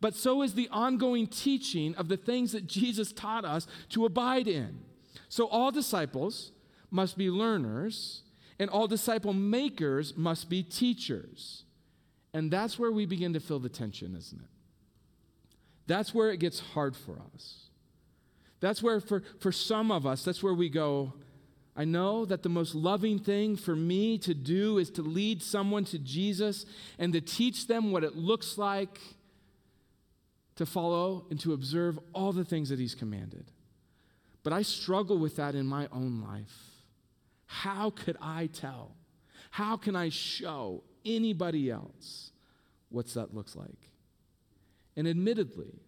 but 0.01 0.15
so 0.15 0.43
is 0.43 0.55
the 0.55 0.69
ongoing 0.71 1.27
teaching 1.27 1.95
of 1.97 2.09
the 2.09 2.17
things 2.17 2.53
that 2.53 2.67
Jesus 2.67 3.13
taught 3.13 3.45
us 3.45 3.67
to 3.91 4.07
abide 4.07 4.47
in. 4.47 4.81
So, 5.29 5.47
all 5.49 5.71
disciples, 5.71 6.53
must 6.91 7.17
be 7.17 7.31
learners, 7.31 8.23
and 8.59 8.71
all 8.71 8.87
disciple 8.87 9.33
makers 9.33 10.17
must 10.17 10.49
be 10.49 10.63
teachers. 10.63 11.65
And 12.33 12.51
that's 12.51 12.79
where 12.79 12.93
we 12.93 13.07
begin 13.07 13.33
to 13.33 13.41
feel 13.41 13.59
the 13.59 13.69
tension, 13.69 14.15
isn't 14.17 14.41
it? 14.41 14.49
That's 15.87 16.13
where 16.13 16.31
it 16.31 16.39
gets 16.39 16.61
hard 16.61 16.95
for 16.95 17.21
us. 17.35 17.69
That's 18.61 18.83
where, 18.83 19.01
for, 19.01 19.23
for 19.41 19.53
some 19.53 19.91
of 19.91 20.07
us, 20.07 20.25
that's 20.25 20.43
where 20.43 20.55
we 20.55 20.69
go, 20.69 21.15
I 21.77 21.85
know 21.85 22.25
that 22.25 22.43
the 22.43 22.49
most 22.49 22.75
loving 22.75 23.21
thing 23.21 23.57
for 23.57 23.77
me 23.77 24.19
to 24.19 24.35
do 24.35 24.79
is 24.79 24.91
to 24.91 25.03
lead 25.03 25.43
someone 25.43 25.85
to 25.87 25.99
Jesus 25.99 26.67
and 26.99 27.13
to 27.13 27.21
teach 27.21 27.69
them 27.69 27.93
what 27.93 28.03
it 28.03 28.17
looks 28.17 28.59
like 28.59 28.99
to 30.57 30.67
follow 30.67 31.25
and 31.31 31.39
to 31.39 31.53
observe 31.53 31.97
all 32.13 32.33
the 32.33 32.45
things 32.45 32.69
that 32.71 32.81
He's 32.81 32.97
commanded. 32.97 33.53
But 34.43 34.53
I 34.53 34.63
struggle 34.63 35.19
with 35.19 35.37
that 35.37 35.55
in 35.55 35.67
my 35.67 35.87
own 35.93 36.21
life. 36.21 36.78
How 37.49 37.89
could 37.91 38.19
I 38.21 38.47
tell? 38.47 38.95
How 39.51 39.79
can 39.79 39.97
I 39.97 40.11
show 40.11 40.85
anybody 41.05 41.71
else 41.71 42.31
what 42.91 43.07
that 43.15 43.35
looks 43.35 43.57
like? 43.57 43.91
And 44.97 45.09
admittedly, 45.09 45.81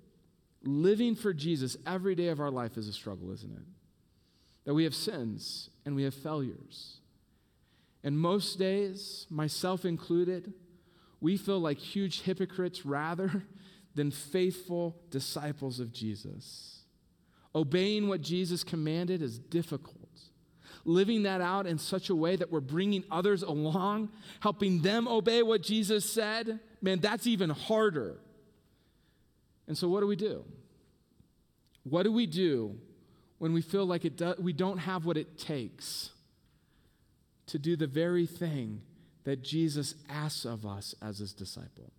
living 0.62 1.14
for 1.14 1.34
Jesus 1.34 1.76
every 1.86 2.14
day 2.14 2.28
of 2.28 2.40
our 2.40 2.50
life 2.50 2.78
is 2.78 2.88
a 2.88 2.92
struggle, 2.94 3.30
isn't 3.30 3.52
it? 3.52 3.62
That 4.64 4.72
we 4.72 4.84
have 4.84 4.94
sins 4.94 5.68
and 5.84 5.94
we 5.94 6.04
have 6.04 6.14
failures. 6.14 7.00
And 8.02 8.18
most 8.18 8.58
days, 8.58 9.26
myself 9.28 9.84
included, 9.84 10.54
we 11.20 11.36
feel 11.36 11.60
like 11.60 11.76
huge 11.76 12.22
hypocrites 12.22 12.86
rather 12.86 13.44
than 13.94 14.10
faithful 14.10 14.96
disciples 15.10 15.78
of 15.78 15.92
Jesus. 15.92 16.84
Obeying 17.54 18.08
what 18.08 18.22
Jesus 18.22 18.64
commanded 18.64 19.20
is 19.20 19.38
difficult 19.38 19.99
living 20.84 21.24
that 21.24 21.40
out 21.40 21.66
in 21.66 21.78
such 21.78 22.10
a 22.10 22.14
way 22.14 22.36
that 22.36 22.50
we're 22.50 22.60
bringing 22.60 23.04
others 23.10 23.42
along, 23.42 24.10
helping 24.40 24.82
them 24.82 25.06
obey 25.06 25.42
what 25.42 25.62
Jesus 25.62 26.10
said, 26.10 26.60
man, 26.80 27.00
that's 27.00 27.26
even 27.26 27.50
harder. 27.50 28.18
And 29.66 29.76
so, 29.76 29.88
what 29.88 30.00
do 30.00 30.06
we 30.06 30.16
do? 30.16 30.44
What 31.84 32.02
do 32.02 32.12
we 32.12 32.26
do 32.26 32.76
when 33.38 33.52
we 33.52 33.62
feel 33.62 33.86
like 33.86 34.04
it 34.04 34.16
do, 34.16 34.34
we 34.38 34.52
don't 34.52 34.78
have 34.78 35.06
what 35.06 35.16
it 35.16 35.38
takes 35.38 36.10
to 37.46 37.58
do 37.58 37.76
the 37.76 37.86
very 37.86 38.26
thing 38.26 38.82
that 39.24 39.42
Jesus 39.42 39.94
asks 40.08 40.44
of 40.44 40.66
us 40.66 40.94
as 41.02 41.18
his 41.18 41.32
disciple? 41.32 41.92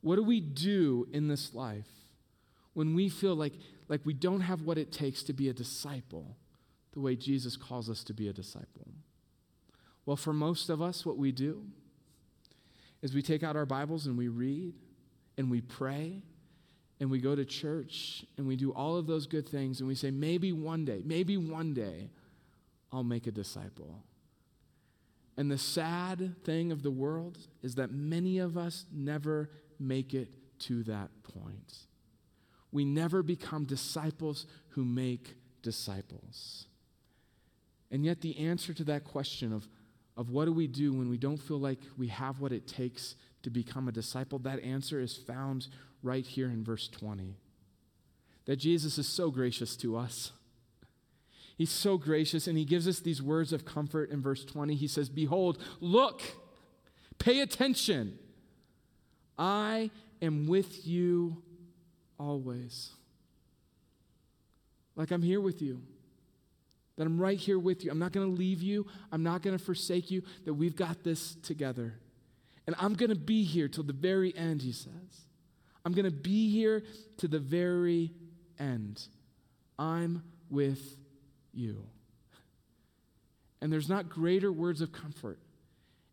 What 0.00 0.16
do 0.16 0.22
we 0.22 0.40
do 0.40 1.08
in 1.12 1.28
this 1.28 1.54
life 1.54 1.88
when 2.74 2.94
we 2.94 3.08
feel 3.08 3.34
like, 3.34 3.54
like 3.88 4.00
we 4.04 4.12
don't 4.12 4.40
have 4.40 4.62
what 4.62 4.78
it 4.78 4.92
takes 4.92 5.22
to 5.24 5.32
be 5.32 5.48
a 5.48 5.52
disciple 5.52 6.36
the 6.94 7.00
way 7.00 7.16
Jesus 7.16 7.56
calls 7.56 7.90
us 7.90 8.02
to 8.04 8.14
be 8.14 8.28
a 8.28 8.32
disciple? 8.32 8.86
Well, 10.06 10.16
for 10.16 10.32
most 10.32 10.70
of 10.70 10.80
us, 10.80 11.04
what 11.04 11.18
we 11.18 11.32
do 11.32 11.64
is 13.02 13.14
we 13.14 13.22
take 13.22 13.42
out 13.42 13.56
our 13.56 13.66
Bibles 13.66 14.06
and 14.06 14.16
we 14.16 14.28
read 14.28 14.74
and 15.36 15.50
we 15.50 15.60
pray 15.60 16.22
and 17.00 17.10
we 17.10 17.18
go 17.18 17.34
to 17.34 17.44
church 17.44 18.24
and 18.38 18.46
we 18.46 18.56
do 18.56 18.70
all 18.72 18.96
of 18.96 19.06
those 19.06 19.26
good 19.26 19.48
things 19.48 19.80
and 19.80 19.88
we 19.88 19.94
say, 19.94 20.10
maybe 20.10 20.52
one 20.52 20.84
day, 20.84 21.02
maybe 21.04 21.36
one 21.36 21.74
day, 21.74 22.10
I'll 22.92 23.04
make 23.04 23.26
a 23.26 23.32
disciple. 23.32 24.04
And 25.36 25.50
the 25.50 25.58
sad 25.58 26.44
thing 26.44 26.70
of 26.70 26.82
the 26.82 26.92
world 26.92 27.38
is 27.62 27.74
that 27.74 27.90
many 27.90 28.38
of 28.38 28.56
us 28.56 28.86
never 28.92 29.50
make 29.80 30.14
it 30.14 30.34
to 30.60 30.84
that 30.84 31.10
point. 31.24 31.74
We 32.70 32.84
never 32.84 33.22
become 33.22 33.64
disciples 33.64 34.46
who 34.70 34.84
make 34.84 35.34
disciples. 35.62 36.66
And 37.94 38.04
yet, 38.04 38.22
the 38.22 38.36
answer 38.40 38.74
to 38.74 38.82
that 38.84 39.04
question 39.04 39.52
of, 39.52 39.68
of 40.16 40.28
what 40.28 40.46
do 40.46 40.52
we 40.52 40.66
do 40.66 40.92
when 40.92 41.08
we 41.08 41.16
don't 41.16 41.36
feel 41.36 41.60
like 41.60 41.78
we 41.96 42.08
have 42.08 42.40
what 42.40 42.50
it 42.50 42.66
takes 42.66 43.14
to 43.44 43.50
become 43.50 43.86
a 43.86 43.92
disciple, 43.92 44.40
that 44.40 44.58
answer 44.64 44.98
is 44.98 45.16
found 45.16 45.68
right 46.02 46.26
here 46.26 46.48
in 46.48 46.64
verse 46.64 46.88
20. 46.88 47.36
That 48.46 48.56
Jesus 48.56 48.98
is 48.98 49.06
so 49.06 49.30
gracious 49.30 49.76
to 49.76 49.96
us. 49.96 50.32
He's 51.56 51.70
so 51.70 51.96
gracious, 51.96 52.48
and 52.48 52.58
he 52.58 52.64
gives 52.64 52.88
us 52.88 52.98
these 52.98 53.22
words 53.22 53.52
of 53.52 53.64
comfort 53.64 54.10
in 54.10 54.20
verse 54.20 54.44
20. 54.44 54.74
He 54.74 54.88
says, 54.88 55.08
Behold, 55.08 55.62
look, 55.78 56.20
pay 57.20 57.42
attention. 57.42 58.18
I 59.38 59.92
am 60.20 60.48
with 60.48 60.84
you 60.84 61.44
always. 62.18 62.90
Like 64.96 65.12
I'm 65.12 65.22
here 65.22 65.40
with 65.40 65.62
you 65.62 65.80
that 66.96 67.06
I'm 67.06 67.20
right 67.20 67.38
here 67.38 67.58
with 67.58 67.84
you. 67.84 67.90
I'm 67.90 67.98
not 67.98 68.12
going 68.12 68.26
to 68.30 68.36
leave 68.36 68.62
you. 68.62 68.86
I'm 69.10 69.22
not 69.22 69.42
going 69.42 69.56
to 69.56 69.62
forsake 69.62 70.10
you, 70.10 70.22
that 70.44 70.54
we've 70.54 70.76
got 70.76 71.02
this 71.02 71.34
together. 71.42 71.94
And 72.66 72.76
I'm 72.78 72.94
going 72.94 73.10
to 73.10 73.16
be 73.16 73.44
here 73.44 73.68
till 73.68 73.84
the 73.84 73.92
very 73.92 74.34
end, 74.36 74.62
he 74.62 74.72
says. 74.72 75.26
I'm 75.84 75.92
going 75.92 76.06
to 76.06 76.10
be 76.10 76.50
here 76.50 76.82
to 77.18 77.28
the 77.28 77.38
very 77.38 78.12
end. 78.58 79.06
I'm 79.78 80.22
with 80.48 80.96
you. 81.52 81.84
And 83.60 83.72
there's 83.72 83.88
not 83.88 84.08
greater 84.08 84.52
words 84.52 84.80
of 84.80 84.92
comfort 84.92 85.38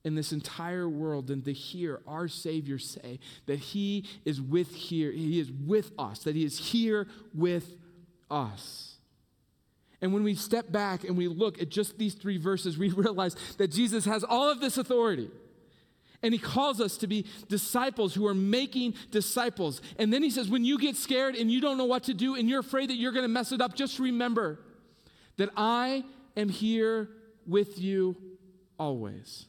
in 0.03 0.15
this 0.15 0.31
entire 0.31 0.89
world 0.89 1.27
than 1.27 1.41
to 1.43 1.53
hear 1.53 2.01
our 2.07 2.27
Savior 2.27 2.79
say 2.79 3.19
that 3.45 3.59
He 3.59 4.05
is 4.25 4.41
with 4.41 4.73
here, 4.73 5.11
He 5.11 5.39
is 5.39 5.51
with 5.51 5.91
us, 5.97 6.23
that 6.23 6.35
He 6.35 6.43
is 6.43 6.57
here 6.57 7.07
with 7.33 7.75
us. 8.29 8.95
And 10.01 10.13
when 10.13 10.23
we 10.23 10.33
step 10.33 10.71
back 10.71 11.03
and 11.03 11.15
we 11.15 11.27
look 11.27 11.61
at 11.61 11.69
just 11.69 11.97
these 11.97 12.15
three 12.15 12.37
verses, 12.37 12.77
we 12.77 12.89
realize 12.91 13.35
that 13.57 13.69
Jesus 13.71 14.05
has 14.05 14.23
all 14.23 14.49
of 14.49 14.59
this 14.59 14.77
authority. 14.77 15.29
And 16.23 16.33
he 16.33 16.39
calls 16.39 16.79
us 16.79 16.97
to 16.97 17.07
be 17.07 17.25
disciples 17.47 18.13
who 18.13 18.27
are 18.27 18.33
making 18.33 18.93
disciples. 19.09 19.81
And 19.97 20.13
then 20.13 20.21
he 20.21 20.29
says, 20.29 20.49
when 20.49 20.63
you 20.63 20.77
get 20.77 20.95
scared 20.95 21.35
and 21.35 21.51
you 21.51 21.61
don't 21.61 21.77
know 21.77 21.85
what 21.85 22.03
to 22.03 22.13
do 22.13 22.35
and 22.35 22.47
you're 22.47 22.59
afraid 22.59 22.89
that 22.89 22.95
you're 22.95 23.11
going 23.11 23.23
to 23.23 23.29
mess 23.29 23.51
it 23.51 23.61
up, 23.61 23.75
just 23.75 23.97
remember 23.97 24.59
that 25.37 25.49
I 25.57 26.03
am 26.37 26.49
here 26.49 27.09
with 27.47 27.79
you 27.79 28.15
always 28.77 29.47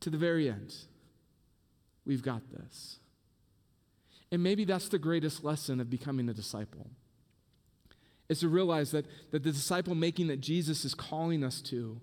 to 0.00 0.10
the 0.10 0.18
very 0.18 0.48
end. 0.48 0.72
We've 2.06 2.22
got 2.22 2.42
this. 2.52 2.98
And 4.30 4.42
maybe 4.42 4.64
that's 4.64 4.88
the 4.88 4.98
greatest 4.98 5.42
lesson 5.42 5.80
of 5.80 5.90
becoming 5.90 6.28
a 6.28 6.34
disciple 6.34 6.90
is 8.28 8.40
to 8.40 8.48
realize 8.48 8.90
that, 8.92 9.06
that 9.30 9.42
the 9.42 9.52
disciple 9.52 9.94
making 9.94 10.28
that 10.28 10.40
Jesus 10.40 10.84
is 10.84 10.94
calling 10.94 11.44
us 11.44 11.60
to 11.62 12.00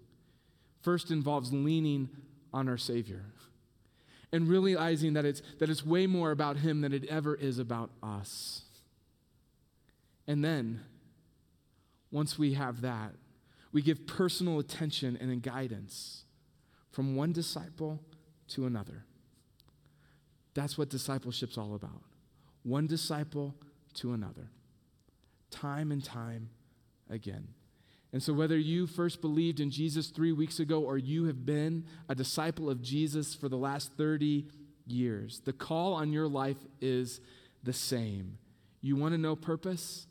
first 0.81 1.11
involves 1.11 1.51
leaning 1.51 2.09
on 2.53 2.67
our 2.67 2.77
Savior 2.77 3.25
and 4.31 4.47
realizing 4.47 5.13
that 5.13 5.25
it's, 5.25 5.41
that 5.59 5.69
it's 5.69 5.85
way 5.85 6.07
more 6.07 6.31
about 6.31 6.57
Him 6.57 6.81
than 6.81 6.93
it 6.93 7.05
ever 7.05 7.35
is 7.35 7.59
about 7.59 7.89
us. 8.01 8.63
And 10.27 10.43
then, 10.43 10.81
once 12.11 12.37
we 12.37 12.53
have 12.53 12.81
that, 12.81 13.13
we 13.71 13.81
give 13.81 14.05
personal 14.05 14.59
attention 14.59 15.17
and 15.19 15.41
guidance 15.41 16.23
from 16.91 17.15
one 17.15 17.31
disciple 17.31 17.99
to 18.49 18.65
another. 18.65 19.05
That's 20.53 20.77
what 20.77 20.89
discipleship's 20.89 21.57
all 21.57 21.75
about. 21.75 22.01
One 22.63 22.85
disciple 22.85 23.55
to 23.95 24.13
another 24.13 24.49
time 25.51 25.91
and 25.91 26.03
time 26.03 26.49
again. 27.09 27.49
And 28.13 28.21
so, 28.21 28.33
whether 28.33 28.57
you 28.57 28.87
first 28.87 29.21
believed 29.21 29.59
in 29.59 29.69
Jesus 29.69 30.07
three 30.07 30.31
weeks 30.31 30.59
ago 30.59 30.81
or 30.81 30.97
you 30.97 31.25
have 31.25 31.45
been 31.45 31.85
a 32.09 32.15
disciple 32.15 32.69
of 32.69 32.81
Jesus 32.81 33.33
for 33.33 33.47
the 33.47 33.57
last 33.57 33.91
30 33.95 34.47
years, 34.85 35.41
the 35.45 35.53
call 35.53 35.93
on 35.93 36.11
your 36.11 36.27
life 36.27 36.57
is 36.81 37.21
the 37.63 37.73
same. 37.73 38.37
You 38.81 38.95
want 38.95 39.13
to 39.13 39.17
know 39.17 39.35
purpose? 39.35 40.07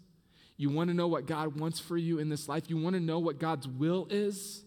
You 0.57 0.71
want 0.71 0.89
to 0.89 0.95
know 0.95 1.09
what 1.09 1.27
God 1.27 1.59
wants 1.59 1.81
for 1.81 1.97
you 1.97 2.19
in 2.19 2.29
this 2.29 2.49
life? 2.49 2.65
You 2.69 2.79
want 2.79 2.95
to 2.95 3.01
know 3.01 3.19
what 3.19 3.39
God's 3.39 3.67
will 3.69 4.07
is? 4.11 4.65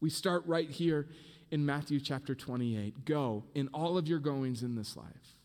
We 0.00 0.10
start 0.10 0.44
right 0.46 0.70
here 0.70 1.08
in 1.50 1.64
Matthew 1.64 2.00
chapter 2.00 2.34
28. 2.34 3.04
Go 3.04 3.44
in 3.54 3.68
all 3.68 3.98
of 3.98 4.08
your 4.08 4.18
goings 4.18 4.62
in 4.62 4.76
this 4.76 4.96
life, 4.96 5.38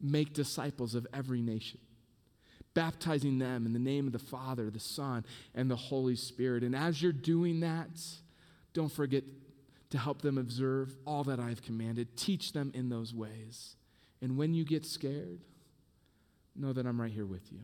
make 0.00 0.32
disciples 0.32 0.94
of 0.94 1.06
every 1.12 1.40
nation 1.42 1.80
baptizing 2.76 3.38
them 3.38 3.64
in 3.64 3.72
the 3.72 3.78
name 3.78 4.06
of 4.06 4.12
the 4.12 4.18
Father, 4.18 4.68
the 4.68 4.78
Son, 4.78 5.24
and 5.54 5.70
the 5.70 5.76
Holy 5.76 6.14
Spirit. 6.14 6.62
And 6.62 6.76
as 6.76 7.00
you're 7.00 7.10
doing 7.10 7.60
that, 7.60 7.88
don't 8.74 8.92
forget 8.92 9.24
to 9.88 9.98
help 9.98 10.20
them 10.20 10.36
observe 10.36 10.94
all 11.06 11.24
that 11.24 11.40
I've 11.40 11.62
commanded. 11.62 12.18
Teach 12.18 12.52
them 12.52 12.70
in 12.74 12.90
those 12.90 13.14
ways. 13.14 13.76
And 14.20 14.36
when 14.36 14.52
you 14.52 14.62
get 14.62 14.84
scared, 14.84 15.40
know 16.54 16.74
that 16.74 16.86
I'm 16.86 17.00
right 17.00 17.10
here 17.10 17.24
with 17.24 17.50
you 17.50 17.60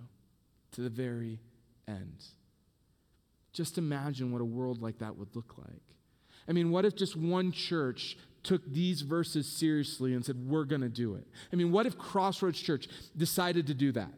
to 0.73 0.81
the 0.81 0.89
very 0.89 1.41
end. 1.87 2.25
Just 3.53 3.77
imagine 3.77 4.33
what 4.33 4.41
a 4.41 4.47
world 4.47 4.81
like 4.81 4.99
that 5.01 5.19
would 5.19 5.37
look 5.37 5.59
like. 5.59 5.83
I 6.49 6.53
mean, 6.53 6.71
what 6.71 6.87
if 6.87 6.97
just 6.97 7.17
one 7.17 7.53
church 7.53 8.17
took 8.43 8.65
these 8.67 9.03
verses 9.03 9.47
seriously 9.47 10.15
and 10.15 10.25
said, 10.25 10.37
We're 10.39 10.65
going 10.65 10.81
to 10.81 10.89
do 10.89 11.17
it? 11.17 11.27
I 11.53 11.57
mean, 11.57 11.71
what 11.71 11.85
if 11.85 11.99
Crossroads 11.99 12.61
Church 12.61 12.89
decided 13.15 13.67
to 13.67 13.75
do 13.75 13.93
that? 13.93 14.13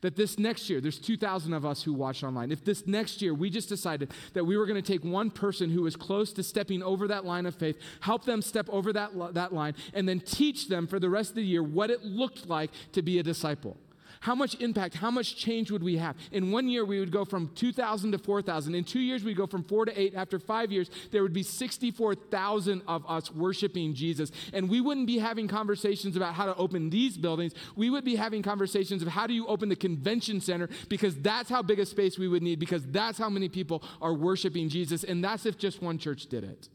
That 0.00 0.16
this 0.16 0.38
next 0.38 0.68
year, 0.70 0.80
there's 0.80 0.98
2,000 0.98 1.52
of 1.52 1.64
us 1.64 1.82
who 1.82 1.92
watch 1.92 2.22
online. 2.22 2.52
If 2.52 2.64
this 2.64 2.86
next 2.86 3.22
year 3.22 3.34
we 3.34 3.50
just 3.50 3.68
decided 3.68 4.12
that 4.34 4.44
we 4.44 4.56
were 4.56 4.66
going 4.66 4.82
to 4.82 4.92
take 4.92 5.04
one 5.04 5.30
person 5.30 5.70
who 5.70 5.82
was 5.82 5.96
close 5.96 6.32
to 6.34 6.42
stepping 6.42 6.82
over 6.82 7.08
that 7.08 7.24
line 7.24 7.46
of 7.46 7.54
faith, 7.54 7.78
help 8.00 8.24
them 8.24 8.42
step 8.42 8.68
over 8.70 8.92
that, 8.92 9.10
that 9.34 9.52
line, 9.52 9.74
and 9.94 10.08
then 10.08 10.20
teach 10.20 10.68
them 10.68 10.86
for 10.86 10.98
the 10.98 11.10
rest 11.10 11.30
of 11.30 11.36
the 11.36 11.44
year 11.44 11.62
what 11.62 11.90
it 11.90 12.04
looked 12.04 12.48
like 12.48 12.70
to 12.92 13.02
be 13.02 13.18
a 13.18 13.22
disciple. 13.22 13.76
How 14.20 14.34
much 14.34 14.54
impact, 14.60 14.94
how 14.94 15.10
much 15.10 15.36
change 15.36 15.70
would 15.70 15.82
we 15.82 15.96
have? 15.96 16.16
In 16.32 16.50
one 16.50 16.68
year, 16.68 16.84
we 16.84 17.00
would 17.00 17.10
go 17.10 17.24
from 17.24 17.50
2,000 17.54 18.12
to 18.12 18.18
4,000. 18.18 18.74
In 18.74 18.84
two 18.84 19.00
years, 19.00 19.24
we'd 19.24 19.36
go 19.36 19.46
from 19.46 19.62
four 19.62 19.84
to 19.84 20.00
eight. 20.00 20.14
After 20.14 20.38
five 20.38 20.72
years, 20.72 20.90
there 21.10 21.22
would 21.22 21.32
be 21.32 21.42
64,000 21.42 22.82
of 22.86 23.04
us 23.08 23.30
worshiping 23.30 23.94
Jesus. 23.94 24.30
And 24.52 24.68
we 24.68 24.80
wouldn't 24.80 25.06
be 25.06 25.18
having 25.18 25.48
conversations 25.48 26.16
about 26.16 26.34
how 26.34 26.46
to 26.46 26.54
open 26.56 26.90
these 26.90 27.16
buildings. 27.16 27.52
We 27.74 27.90
would 27.90 28.04
be 28.04 28.16
having 28.16 28.42
conversations 28.42 29.02
of 29.02 29.08
how 29.08 29.26
do 29.26 29.34
you 29.34 29.46
open 29.46 29.68
the 29.68 29.76
convention 29.76 30.40
center 30.40 30.68
because 30.88 31.16
that's 31.16 31.50
how 31.50 31.62
big 31.62 31.78
a 31.78 31.86
space 31.86 32.18
we 32.18 32.28
would 32.28 32.42
need 32.42 32.58
because 32.58 32.84
that's 32.86 33.18
how 33.18 33.28
many 33.28 33.48
people 33.48 33.82
are 34.00 34.14
worshiping 34.14 34.68
Jesus. 34.68 35.04
And 35.04 35.22
that's 35.22 35.46
if 35.46 35.58
just 35.58 35.82
one 35.82 35.98
church 35.98 36.26
did 36.26 36.44
it. 36.44 36.68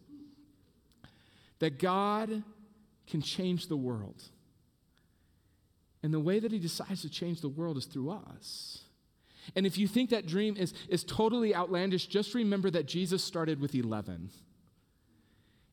That 1.60 1.80
God 1.80 2.44
can 3.08 3.22
change 3.22 3.68
the 3.68 3.78
world 3.78 4.24
and 6.04 6.14
the 6.14 6.20
way 6.20 6.40
that 6.40 6.52
he 6.52 6.60
decides 6.60 7.02
to 7.02 7.10
change 7.10 7.42
the 7.42 7.50
world 7.50 7.78
is 7.78 7.86
through 7.86 8.12
us. 8.12 8.80
And 9.56 9.66
if 9.66 9.78
you 9.78 9.88
think 9.88 10.10
that 10.12 10.26
dream 10.26 10.56
is, 10.58 10.74
is 10.90 11.04
totally 11.04 11.54
outlandish, 11.54 12.08
just 12.08 12.34
remember 12.34 12.70
that 12.72 12.88
Jesus 12.88 13.24
started 13.24 13.60
with 13.60 13.76
11. 13.76 14.30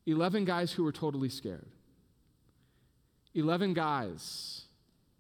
11 0.07 0.45
guys 0.45 0.73
who 0.73 0.85
were 0.85 0.93
totally 0.93 1.29
scared. 1.29 1.69
11 3.35 3.75
guys 3.75 4.63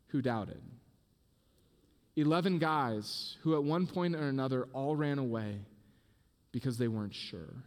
who 0.09 0.23
doubted. 0.23 0.62
11 2.16 2.59
guys 2.59 3.37
who, 3.42 3.55
at 3.55 3.62
one 3.62 3.87
point 3.87 4.16
or 4.16 4.29
another, 4.29 4.66
all 4.73 4.97
ran 4.97 5.18
away 5.18 5.61
because 6.53 6.79
they 6.79 6.88
weren't 6.88 7.14
sure. 7.14 7.62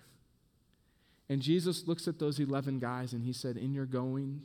And 1.29 1.41
Jesus 1.41 1.87
looks 1.87 2.07
at 2.07 2.19
those 2.19 2.39
11 2.39 2.79
guys 2.79 3.13
and 3.13 3.23
he 3.23 3.31
said, 3.31 3.55
In 3.55 3.73
your 3.73 3.85
going, 3.85 4.41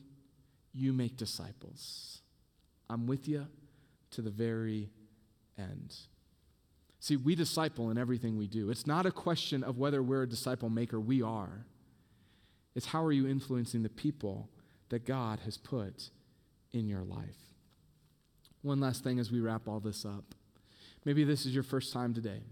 you 0.73 0.93
make 0.93 1.17
disciples. 1.17 2.21
I'm 2.89 3.07
with 3.07 3.29
you 3.29 3.47
to 4.13 4.23
the 4.23 4.31
very 4.31 4.91
end. 5.59 5.95
See, 7.01 7.17
we 7.17 7.35
disciple 7.35 7.91
in 7.91 7.99
everything 7.99 8.37
we 8.37 8.47
do. 8.47 8.71
It's 8.71 8.87
not 8.87 9.07
a 9.07 9.11
question 9.11 9.63
of 9.63 9.79
whether 9.79 10.03
we're 10.03 10.23
a 10.23 10.29
disciple 10.29 10.71
maker, 10.71 10.99
we 10.99 11.23
are. 11.23 11.67
It's 12.75 12.87
how 12.87 13.05
are 13.05 13.13
you 13.13 13.29
influencing 13.29 13.83
the 13.83 13.89
people 13.89 14.49
that 14.89 15.05
God 15.05 15.41
has 15.45 15.57
put 15.57 16.11
in 16.73 16.89
your 16.89 17.03
life. 17.03 17.37
One 18.63 18.81
last 18.81 19.03
thing 19.05 19.19
as 19.19 19.31
we 19.31 19.41
wrap 19.41 19.69
all 19.69 19.81
this 19.81 20.05
up. 20.05 20.35
Maybe 21.05 21.25
this 21.25 21.47
is 21.47 21.55
your 21.55 21.63
first 21.63 21.93
time 21.93 22.15
today. 22.15 22.43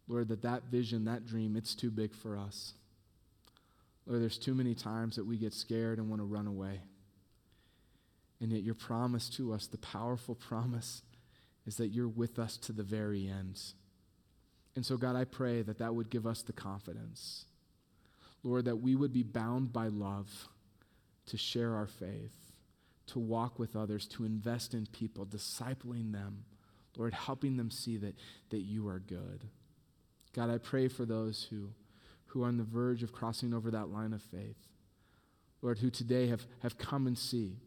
Lord, 0.08 0.28
that 0.28 0.44
that 0.44 0.66
vision, 0.66 1.06
that 1.06 1.26
dream, 1.26 1.56
it's 1.56 1.74
too 1.74 1.90
big 1.90 2.14
for 2.14 2.38
us. 2.38 2.74
Lord, 4.06 4.22
there's 4.22 4.38
too 4.38 4.54
many 4.54 4.76
times 4.76 5.16
that 5.16 5.26
we 5.26 5.38
get 5.38 5.56
scared 5.56 5.98
and 5.98 6.08
want 6.08 6.22
to 6.22 6.26
run 6.28 6.46
away. 6.46 6.82
And 8.42 8.52
yet, 8.52 8.64
your 8.64 8.76
promise 8.76 9.30
to 9.32 9.54
us, 9.54 9.68
the 9.68 9.78
powerful 9.78 10.36
promise, 10.36 11.04
is 11.66 11.78
that 11.78 11.88
you're 11.88 12.08
with 12.08 12.38
us 12.38 12.58
to 12.58 12.74
the 12.74 12.84
very 12.84 13.28
end. 13.28 13.60
And 14.76 14.86
so, 14.86 14.98
God, 14.98 15.16
I 15.16 15.24
pray 15.24 15.62
that 15.62 15.80
that 15.80 15.96
would 15.96 16.10
give 16.10 16.28
us 16.28 16.42
the 16.42 16.54
confidence, 16.54 17.46
Lord, 18.44 18.66
that 18.66 18.78
we 18.78 18.96
would 18.96 19.14
be 19.14 19.24
bound 19.24 19.72
by 19.72 19.88
love 19.88 20.50
to 21.28 21.38
share 21.38 21.74
our 21.76 21.88
faith, 21.88 22.36
to 23.08 23.20
walk 23.20 23.58
with 23.58 23.76
others, 23.76 24.06
to 24.08 24.26
invest 24.26 24.74
in 24.74 24.86
people, 24.88 25.26
discipling 25.26 26.12
them, 26.12 26.44
Lord, 26.98 27.14
helping 27.14 27.58
them 27.58 27.72
see 27.72 27.98
that, 27.98 28.16
that 28.50 28.62
you 28.62 28.88
are 28.88 29.00
good. 29.00 29.46
God, 30.34 30.50
I 30.50 30.58
pray 30.58 30.88
for 30.88 31.06
those 31.06 31.48
who, 31.50 31.70
who 32.28 32.44
are 32.44 32.48
on 32.48 32.58
the 32.58 32.64
verge 32.64 33.02
of 33.02 33.14
crossing 33.14 33.54
over 33.54 33.72
that 33.72 33.90
line 33.90 34.14
of 34.14 34.22
faith, 34.22 34.58
Lord, 35.62 35.80
who 35.80 35.90
today 35.90 36.28
have, 36.28 36.46
have 36.60 36.78
come 36.78 37.08
and 37.08 37.18
see 37.18 37.58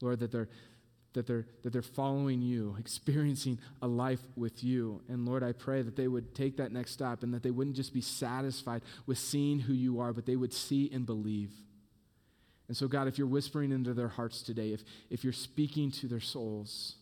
Lord, 0.00 0.20
that 0.20 0.32
they're, 0.32 0.48
that 1.12 1.26
they're, 1.26 1.46
that 1.62 1.72
they're 1.72 1.82
following 1.82 2.42
you, 2.42 2.76
experiencing 2.80 3.58
a 3.82 3.86
life 3.86 4.20
with 4.36 4.62
you. 4.64 5.02
And 5.08 5.26
Lord, 5.26 5.42
I 5.42 5.52
pray 5.52 5.82
that 5.82 5.96
they 5.96 6.08
would 6.08 6.34
take 6.34 6.56
that 6.56 6.72
next 6.72 6.92
step 6.92 7.22
and 7.22 7.34
that 7.34 7.42
they 7.42 7.50
wouldn't 7.50 7.76
just 7.76 7.92
be 7.92 8.00
satisfied 8.00 8.82
with 9.06 9.18
seeing 9.18 9.60
who 9.60 9.72
you 9.72 10.00
are, 10.00 10.12
but 10.12 10.26
they 10.26 10.36
would 10.36 10.52
see 10.52 10.90
and 10.92 11.04
believe. 11.04 11.52
And 12.68 12.76
so, 12.76 12.86
God, 12.86 13.08
if 13.08 13.18
you're 13.18 13.26
whispering 13.26 13.72
into 13.72 13.94
their 13.94 14.08
hearts 14.08 14.42
today, 14.42 14.72
if, 14.72 14.84
if 15.10 15.24
you're 15.24 15.32
speaking 15.32 15.90
to 15.92 16.06
their 16.06 16.20
souls, 16.20 16.94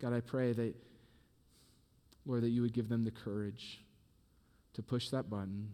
God, 0.00 0.12
I 0.12 0.20
pray 0.20 0.52
that, 0.52 0.74
Lord, 2.24 2.42
that 2.42 2.50
you 2.50 2.62
would 2.62 2.72
give 2.72 2.88
them 2.88 3.04
the 3.04 3.10
courage 3.10 3.80
to 4.74 4.82
push 4.82 5.08
that 5.08 5.28
button, 5.28 5.70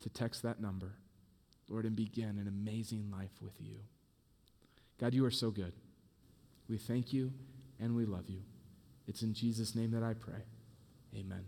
to 0.00 0.08
text 0.08 0.42
that 0.42 0.60
number, 0.60 0.94
Lord, 1.68 1.84
and 1.84 1.94
begin 1.94 2.38
an 2.38 2.48
amazing 2.48 3.08
life 3.10 3.40
with 3.40 3.54
you. 3.60 3.76
God, 4.98 5.14
you 5.14 5.24
are 5.24 5.30
so 5.30 5.50
good. 5.50 5.72
We 6.68 6.78
thank 6.78 7.12
you 7.12 7.32
and 7.80 7.94
we 7.94 8.04
love 8.04 8.28
you. 8.28 8.42
It's 9.06 9.22
in 9.22 9.34
Jesus' 9.34 9.74
name 9.74 9.90
that 9.90 10.02
I 10.02 10.14
pray. 10.14 10.44
Amen. 11.16 11.44